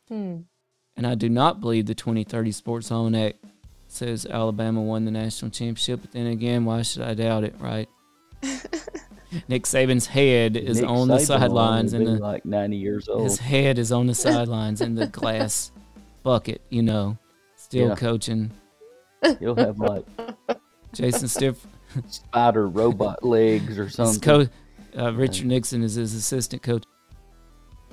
Hmm. 0.08 0.40
And 0.96 1.06
I 1.06 1.14
do 1.14 1.28
not 1.28 1.60
believe 1.60 1.86
the 1.86 1.94
2030 1.94 2.52
Sports 2.52 2.90
Almanac 2.90 3.36
says 3.86 4.26
Alabama 4.26 4.82
won 4.82 5.04
the 5.04 5.10
national 5.10 5.50
championship. 5.50 6.00
But 6.00 6.12
then 6.12 6.26
again, 6.26 6.64
why 6.64 6.82
should 6.82 7.02
I 7.02 7.14
doubt 7.14 7.44
it, 7.44 7.54
right? 7.58 7.88
Nick 9.48 9.64
Saban's 9.64 10.06
head 10.06 10.56
is 10.56 10.80
Nick 10.80 10.88
on 10.90 11.08
the 11.08 11.14
Saban 11.14 11.18
will 11.18 11.26
sidelines, 11.26 11.92
and 11.92 12.06
the, 12.06 12.10
like 12.12 12.44
90 12.44 12.76
years 12.76 13.08
old. 13.08 13.22
his 13.24 13.38
head 13.38 13.78
is 13.78 13.92
on 13.92 14.06
the 14.06 14.14
sidelines 14.26 14.80
in 14.80 14.94
the 14.94 15.06
glass 15.06 15.72
bucket. 16.22 16.62
You 16.70 16.82
know, 16.82 17.18
still 17.56 17.88
Yeah. 17.88 17.94
coaching. 17.96 18.50
He'll 19.40 19.56
have 19.56 19.78
like 19.78 20.04
Jason 20.92 21.28
Stiff, 21.28 21.66
spider 22.08 22.68
robot 22.68 23.24
legs 23.24 23.78
or 23.78 23.88
something. 23.88 24.20
coach, 24.20 24.48
uh, 24.96 25.12
Richard 25.14 25.46
Nixon 25.46 25.82
is 25.82 25.94
his 25.94 26.14
assistant 26.14 26.62
coach. 26.62 26.84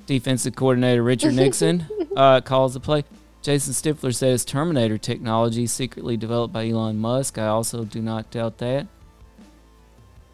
Defensive 0.06 0.56
coordinator 0.56 1.02
Richard 1.02 1.34
Nixon 1.34 1.86
uh, 2.18 2.42
calls 2.42 2.74
the 2.74 2.80
play. 2.80 3.04
Jason 3.42 3.74
Stifler 3.74 4.14
says 4.14 4.46
Terminator 4.46 4.98
technology 4.98 5.66
secretly 5.68 6.16
developed 6.18 6.54
by 6.54 6.68
Elon 6.70 6.98
Musk. 6.98 7.38
I 7.38 7.48
also 7.48 7.84
do 7.86 8.02
not 8.02 8.30
doubt 8.32 8.58
that. 8.60 8.88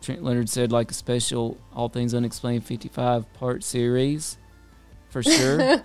Trent 0.01 0.23
Leonard 0.23 0.49
said 0.49 0.71
like 0.71 0.91
a 0.91 0.93
special 0.93 1.57
All 1.75 1.89
Things 1.89 2.13
Unexplained 2.13 2.65
55 2.65 3.31
part 3.33 3.63
series. 3.63 4.37
For 5.09 5.23
sure. 5.23 5.77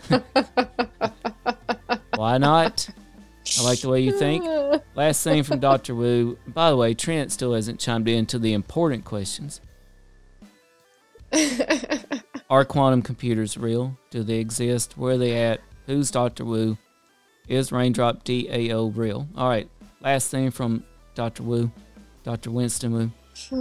Why 2.16 2.38
not? 2.38 2.88
I 3.58 3.62
like 3.62 3.80
the 3.80 3.88
way 3.88 4.00
you 4.00 4.18
think. 4.18 4.44
Last 4.94 5.24
thing 5.24 5.42
from 5.42 5.60
Dr. 5.60 5.94
Wu. 5.94 6.38
By 6.46 6.70
the 6.70 6.76
way, 6.76 6.94
Trent 6.94 7.32
still 7.32 7.54
hasn't 7.54 7.80
chimed 7.80 8.08
in 8.08 8.26
to 8.26 8.38
the 8.38 8.52
important 8.52 9.04
questions. 9.04 9.60
Are 12.50 12.64
quantum 12.64 13.02
computers 13.02 13.56
real? 13.56 13.98
Do 14.10 14.22
they 14.22 14.38
exist? 14.38 14.96
Where 14.96 15.14
are 15.14 15.18
they 15.18 15.42
at? 15.42 15.60
Who's 15.86 16.10
Dr. 16.10 16.44
Wu? 16.44 16.78
Is 17.48 17.72
Raindrop 17.72 18.24
DAO 18.24 18.96
real? 18.96 19.28
All 19.36 19.48
right. 19.48 19.68
Last 20.00 20.30
thing 20.30 20.50
from 20.50 20.84
Dr. 21.14 21.42
Wu, 21.42 21.70
Dr. 22.22 22.50
Winston 22.50 22.92
Wu. 22.92 23.10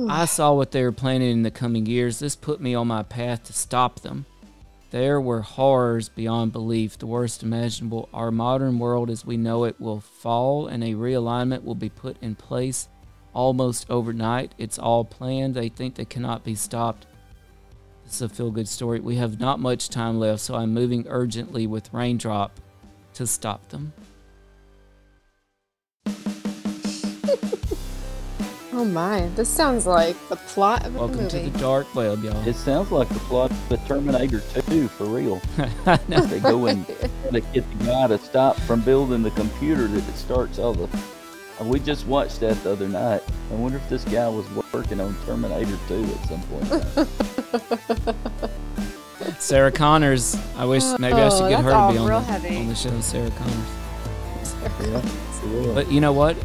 I 0.09 0.25
saw 0.25 0.53
what 0.53 0.71
they 0.71 0.83
were 0.83 0.91
planning 0.91 1.31
in 1.31 1.43
the 1.43 1.51
coming 1.51 1.85
years. 1.85 2.19
This 2.19 2.35
put 2.35 2.61
me 2.61 2.75
on 2.75 2.87
my 2.87 3.03
path 3.03 3.43
to 3.45 3.53
stop 3.53 4.01
them. 4.01 4.25
There 4.91 5.19
were 5.19 5.41
horrors 5.41 6.09
beyond 6.09 6.51
belief, 6.51 6.99
the 6.99 7.07
worst 7.07 7.41
imaginable. 7.41 8.07
Our 8.13 8.29
modern 8.29 8.77
world 8.77 9.09
as 9.09 9.25
we 9.25 9.37
know 9.37 9.63
it 9.63 9.81
will 9.81 10.01
fall, 10.01 10.67
and 10.67 10.83
a 10.83 10.93
realignment 10.93 11.63
will 11.63 11.75
be 11.75 11.89
put 11.89 12.17
in 12.21 12.35
place 12.35 12.87
almost 13.33 13.89
overnight. 13.89 14.53
It's 14.59 14.77
all 14.77 15.03
planned. 15.03 15.55
They 15.55 15.69
think 15.69 15.95
they 15.95 16.05
cannot 16.05 16.43
be 16.43 16.53
stopped. 16.53 17.07
This 18.05 18.15
is 18.15 18.21
a 18.21 18.29
feel 18.29 18.51
good 18.51 18.67
story. 18.67 18.99
We 18.99 19.15
have 19.15 19.39
not 19.39 19.59
much 19.59 19.89
time 19.89 20.19
left, 20.19 20.41
so 20.41 20.53
I'm 20.53 20.73
moving 20.73 21.07
urgently 21.07 21.65
with 21.65 21.91
Raindrop 21.91 22.59
to 23.15 23.25
stop 23.25 23.69
them. 23.69 23.93
Oh 28.75 28.83
my, 28.85 29.27
this 29.35 29.49
sounds 29.49 29.85
like 29.85 30.15
the 30.29 30.35
plot 30.35 30.83
of 30.87 30.95
a 30.95 30.99
Welcome 30.99 31.27
to 31.27 31.39
the 31.39 31.59
dark 31.59 31.93
web, 31.93 32.23
y'all. 32.23 32.47
It 32.47 32.55
sounds 32.55 32.91
like 32.91 33.07
the 33.09 33.19
plot 33.19 33.51
of 33.51 33.69
the 33.69 33.77
Terminator 33.77 34.41
2 34.67 34.87
for 34.87 35.05
real. 35.05 35.39
No. 36.07 36.21
They 36.21 36.39
go 36.39 36.65
and 36.65 36.83
they 37.31 37.41
get 37.41 37.69
the 37.77 37.85
guy 37.85 38.07
to 38.07 38.17
stop 38.17 38.57
from 38.61 38.81
building 38.81 39.21
the 39.21 39.29
computer 39.31 39.87
that 39.87 40.09
it 40.09 40.15
starts 40.15 40.57
all 40.57 40.73
the. 40.73 40.89
We 41.61 41.79
just 41.79 42.07
watched 42.07 42.39
that 42.39 42.61
the 42.63 42.71
other 42.71 42.87
night. 42.89 43.21
I 43.51 43.53
wonder 43.53 43.77
if 43.77 43.87
this 43.89 44.03
guy 44.05 44.27
was 44.27 44.45
working 44.73 44.99
on 44.99 45.15
Terminator 45.25 45.77
2 45.87 46.03
at 46.03 46.27
some 46.27 46.41
point. 46.43 48.19
Sarah 49.39 49.71
Connors. 49.71 50.35
I 50.57 50.65
wish 50.65 50.83
maybe 50.97 51.13
I 51.13 51.29
should 51.29 51.43
Oh, 51.43 51.49
get 51.49 51.63
her 51.63 51.69
to 51.71 51.91
be 51.91 51.97
on 51.99 52.07
the, 52.41 52.57
on 52.57 52.67
the 52.69 52.75
show, 52.75 52.99
Sarah 53.01 53.29
Connors. 53.31 54.55
yeah, 54.81 54.99
for 55.01 55.45
real. 55.47 55.73
But 55.75 55.91
you 55.91 56.01
know 56.01 56.11
what? 56.13 56.35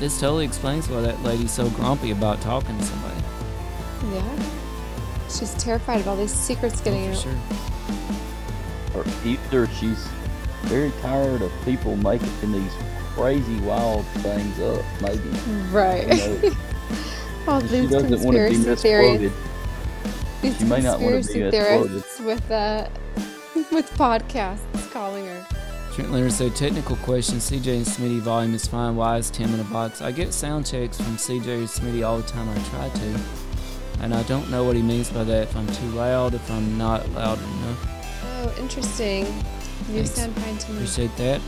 This 0.00 0.18
totally 0.18 0.44
explains 0.46 0.88
why 0.88 1.00
that 1.02 1.22
lady's 1.22 1.50
so 1.52 1.68
grumpy 1.70 2.10
about 2.10 2.40
talking 2.40 2.76
to 2.78 2.84
somebody. 2.84 3.20
Yeah. 4.12 4.42
She's 5.28 5.54
terrified 5.62 6.00
of 6.00 6.08
all 6.08 6.16
these 6.16 6.32
secrets 6.32 6.80
getting 6.80 7.06
Oh, 7.08 7.10
out. 7.10 7.16
for 7.16 7.22
sure. 7.22 9.02
or 9.02 9.04
either 9.24 9.66
she's 9.78 10.08
very 10.62 10.90
tired 11.02 11.42
of 11.42 11.52
people 11.64 11.96
making 11.96 12.52
these 12.52 12.72
crazy 13.14 13.60
wild 13.60 14.06
things 14.24 14.58
up. 14.60 14.82
Maybe 15.02 15.20
Right. 15.70 16.08
you 16.08 16.16
know, 16.50 16.56
all 17.48 17.60
she 17.60 17.66
these 17.68 17.90
doesn't 17.90 18.20
want 18.22 18.36
to 18.36 18.48
be 18.48 18.54
conspiracy 18.64 18.82
theories. 18.82 19.20
misquoted. 19.20 19.32
These 20.42 20.56
She 20.58 20.64
may 20.64 20.80
not 20.80 21.00
wanna 21.00 21.16
be 21.18 21.22
conspiracy 21.22 21.40
misquoted. 21.58 21.90
theorists 21.90 22.20
with 22.20 22.50
uh, 22.50 22.88
with 23.70 23.90
podcasts 23.94 24.58
calling 24.74 24.89
her. 24.89 24.89
Trent 25.94 26.12
Leonard 26.12 26.32
said, 26.32 26.54
technical 26.54 26.96
question. 26.96 27.38
CJ 27.38 27.76
and 27.78 27.86
Smitty 27.86 28.20
volume 28.20 28.54
is 28.54 28.66
fine. 28.66 28.94
Why 28.94 29.18
is 29.18 29.28
Tim 29.30 29.52
in 29.52 29.60
a 29.60 29.64
box? 29.64 30.00
I 30.00 30.12
get 30.12 30.32
sound 30.32 30.64
checks 30.64 30.96
from 30.96 31.16
CJ 31.16 31.46
and 31.58 31.68
Smitty 31.68 32.06
all 32.06 32.18
the 32.18 32.28
time. 32.28 32.48
I 32.48 32.54
try 32.70 32.88
to. 32.88 33.20
And 34.00 34.14
I 34.14 34.22
don't 34.22 34.48
know 34.50 34.64
what 34.64 34.76
he 34.76 34.82
means 34.82 35.10
by 35.10 35.24
that. 35.24 35.42
If 35.48 35.56
I'm 35.56 35.66
too 35.66 35.88
loud, 35.88 36.34
if 36.34 36.50
I'm 36.50 36.78
not 36.78 37.08
loud 37.10 37.38
enough. 37.38 37.86
Oh, 38.24 38.54
interesting. 38.58 39.26
You 39.26 40.04
Thanks. 40.04 40.12
sound 40.12 40.34
fine 40.36 40.58
to 40.58 40.70
me. 40.70 40.76
Appreciate 40.78 41.16
that. 41.16 41.40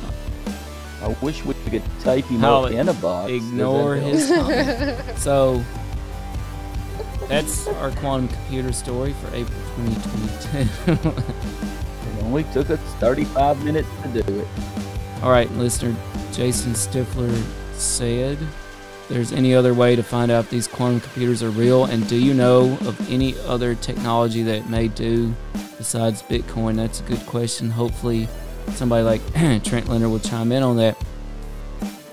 I 1.02 1.08
wish 1.22 1.44
we 1.44 1.54
could 1.54 1.82
tape 2.00 2.26
him 2.26 2.44
I'll 2.44 2.64
up 2.66 2.72
in 2.72 2.88
a 2.88 2.94
box. 2.94 3.30
Ignore 3.30 3.96
his 3.96 4.28
comment. 4.28 5.00
So 5.18 5.62
that's 7.28 7.68
our 7.68 7.90
quantum 7.92 8.28
computer 8.28 8.72
story 8.72 9.12
for 9.14 9.34
April 9.34 9.58
2022. 9.76 11.22
It 12.32 12.46
only 12.46 12.52
took 12.54 12.70
us 12.70 12.80
35 12.94 13.62
minutes 13.62 13.88
to 14.02 14.22
do 14.22 14.38
it. 14.40 14.48
All 15.22 15.30
right, 15.30 15.50
listener, 15.52 15.94
Jason 16.32 16.72
Stifler 16.72 17.30
said, 17.74 18.38
"There's 19.10 19.32
any 19.32 19.54
other 19.54 19.74
way 19.74 19.96
to 19.96 20.02
find 20.02 20.32
out 20.32 20.44
if 20.44 20.50
these 20.50 20.66
quantum 20.66 21.00
computers 21.00 21.42
are 21.42 21.50
real? 21.50 21.84
And 21.84 22.08
do 22.08 22.16
you 22.16 22.32
know 22.32 22.78
of 22.86 23.10
any 23.10 23.34
other 23.46 23.74
technology 23.74 24.42
that 24.44 24.54
it 24.54 24.70
may 24.70 24.88
do 24.88 25.34
besides 25.76 26.22
Bitcoin?" 26.22 26.76
That's 26.76 27.00
a 27.00 27.02
good 27.02 27.24
question. 27.26 27.68
Hopefully, 27.68 28.28
somebody 28.70 29.04
like 29.04 29.20
Trent 29.62 29.90
Leonard 29.90 30.10
will 30.10 30.18
chime 30.18 30.52
in 30.52 30.62
on 30.62 30.78
that. 30.78 30.96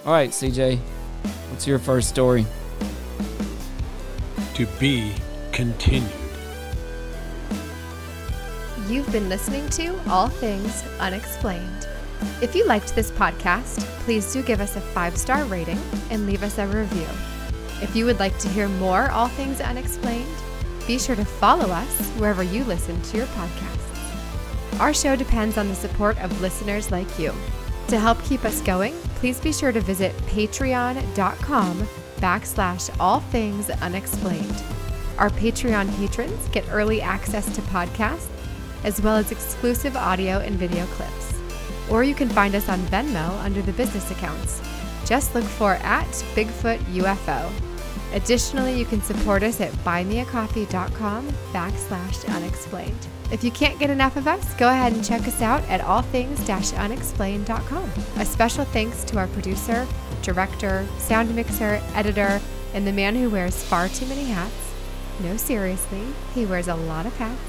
All 0.05 0.12
right, 0.12 0.32
CJ, 0.32 0.79
what's 1.49 1.65
your 1.65 1.79
first 1.79 2.10
story? 2.10 2.45
To 4.55 4.65
be 4.82 5.13
continued. 5.53 6.18
You've 8.89 9.12
been 9.12 9.30
listening 9.30 9.69
to 9.69 9.95
All 10.10 10.30
Things 10.30 10.84
Unexplained. 10.99 11.88
If 12.41 12.56
you 12.56 12.65
liked 12.65 12.95
this 12.95 13.12
podcast, 13.12 13.82
please 13.99 14.34
do 14.34 14.41
give 14.41 14.60
us 14.62 14.78
a 14.78 14.82
five 14.82 15.15
star 15.15 15.43
rating 15.43 15.80
and 16.10 16.25
leave 16.25 16.41
us 16.41 16.58
a 16.58 16.65
review. 16.65 17.06
If 17.84 17.95
you 17.95 18.06
would 18.06 18.19
like 18.19 18.36
to 18.39 18.49
hear 18.49 18.67
more 18.67 19.12
All 19.12 19.28
Things 19.28 19.62
Unexplained, 19.62 20.36
be 20.88 20.97
sure 20.97 21.15
to 21.15 21.23
follow 21.23 21.71
us 21.71 22.10
wherever 22.17 22.41
you 22.41 22.63
listen 22.63 22.99
to 23.04 23.17
your 23.17 23.28
podcasts. 23.28 24.80
Our 24.80 24.91
show 24.91 25.15
depends 25.15 25.60
on 25.60 25.67
the 25.67 25.75
support 25.75 26.17
of 26.17 26.41
listeners 26.41 26.89
like 26.89 27.19
you. 27.19 27.32
To 27.89 27.99
help 27.99 28.23
keep 28.23 28.43
us 28.43 28.60
going, 28.62 28.95
please 29.17 29.39
be 29.39 29.54
sure 29.54 29.71
to 29.71 29.82
visit 29.82 30.17
patreon.com 30.25 31.88
backslash 32.17 32.95
all 32.99 33.19
things 33.19 33.69
unexplained. 33.69 34.63
Our 35.19 35.30
Patreon 35.30 35.95
patrons 35.97 36.47
get 36.49 36.67
early 36.71 37.04
access 37.04 37.54
to 37.56 37.62
podcasts 37.63 38.30
as 38.84 39.01
well 39.01 39.15
as 39.15 39.32
exclusive 39.32 39.95
audio 39.95 40.39
and 40.39 40.55
video 40.55 40.86
clips. 40.88 41.34
Or 41.89 42.03
you 42.03 42.13
can 42.13 42.30
find 42.30 42.55
us 42.55 42.69
on 42.69 42.80
Venmo 42.88 43.30
under 43.43 43.61
the 43.61 43.73
business 43.73 44.11
accounts. 44.11 44.61
Just 45.05 45.34
look 45.34 45.43
for 45.43 45.75
at 45.75 46.07
Bigfoot 46.36 46.80
UFO. 46.95 47.51
Additionally, 48.13 48.77
you 48.77 48.86
can 48.86 49.01
support 49.01 49.43
us 49.43 49.61
at 49.61 49.71
buymeacoffee.com 49.84 51.27
backslash 51.51 52.36
unexplained. 52.36 53.07
If 53.32 53.43
you 53.43 53.51
can't 53.51 53.80
get 53.80 53.91
enough 53.91 54.17
of 54.17 54.27
us, 54.27 54.53
go 54.55 54.69
ahead 54.69 54.93
and 54.93 55.05
check 55.05 55.27
us 55.27 55.39
out 55.41 55.61
at 55.69 55.82
allthings-unexplained.com. 55.82 57.91
A 58.17 58.25
special 58.25 58.65
thanks 58.65 59.03
to 59.03 59.19
our 59.19 59.27
producer, 59.27 59.86
director, 60.23 60.88
sound 60.97 61.36
mixer, 61.36 61.80
editor, 61.93 62.41
and 62.73 62.88
the 62.88 62.93
man 62.93 63.15
who 63.15 63.30
wears 63.30 63.63
far 63.63 63.88
too 63.89 64.07
many 64.07 64.23
hats. 64.25 64.73
No, 65.21 65.38
seriously, 65.38 66.01
he 66.34 66.47
wears 66.47 66.67
a 66.67 66.75
lot 66.75 67.05
of 67.05 67.15
hats. 67.17 67.49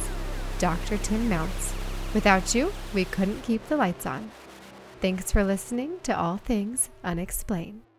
Dr. 0.61 0.99
Tim 0.99 1.27
Mounts. 1.27 1.75
Without 2.13 2.55
you, 2.55 2.71
we 2.93 3.07
couldn't 3.07 3.43
keep 3.43 3.67
the 3.69 3.77
lights 3.77 4.05
on. 4.05 4.31
Thanks 5.01 5.33
for 5.33 5.43
listening 5.43 6.01
to 6.03 6.17
All 6.17 6.37
Things 6.37 6.91
Unexplained. 7.03 7.90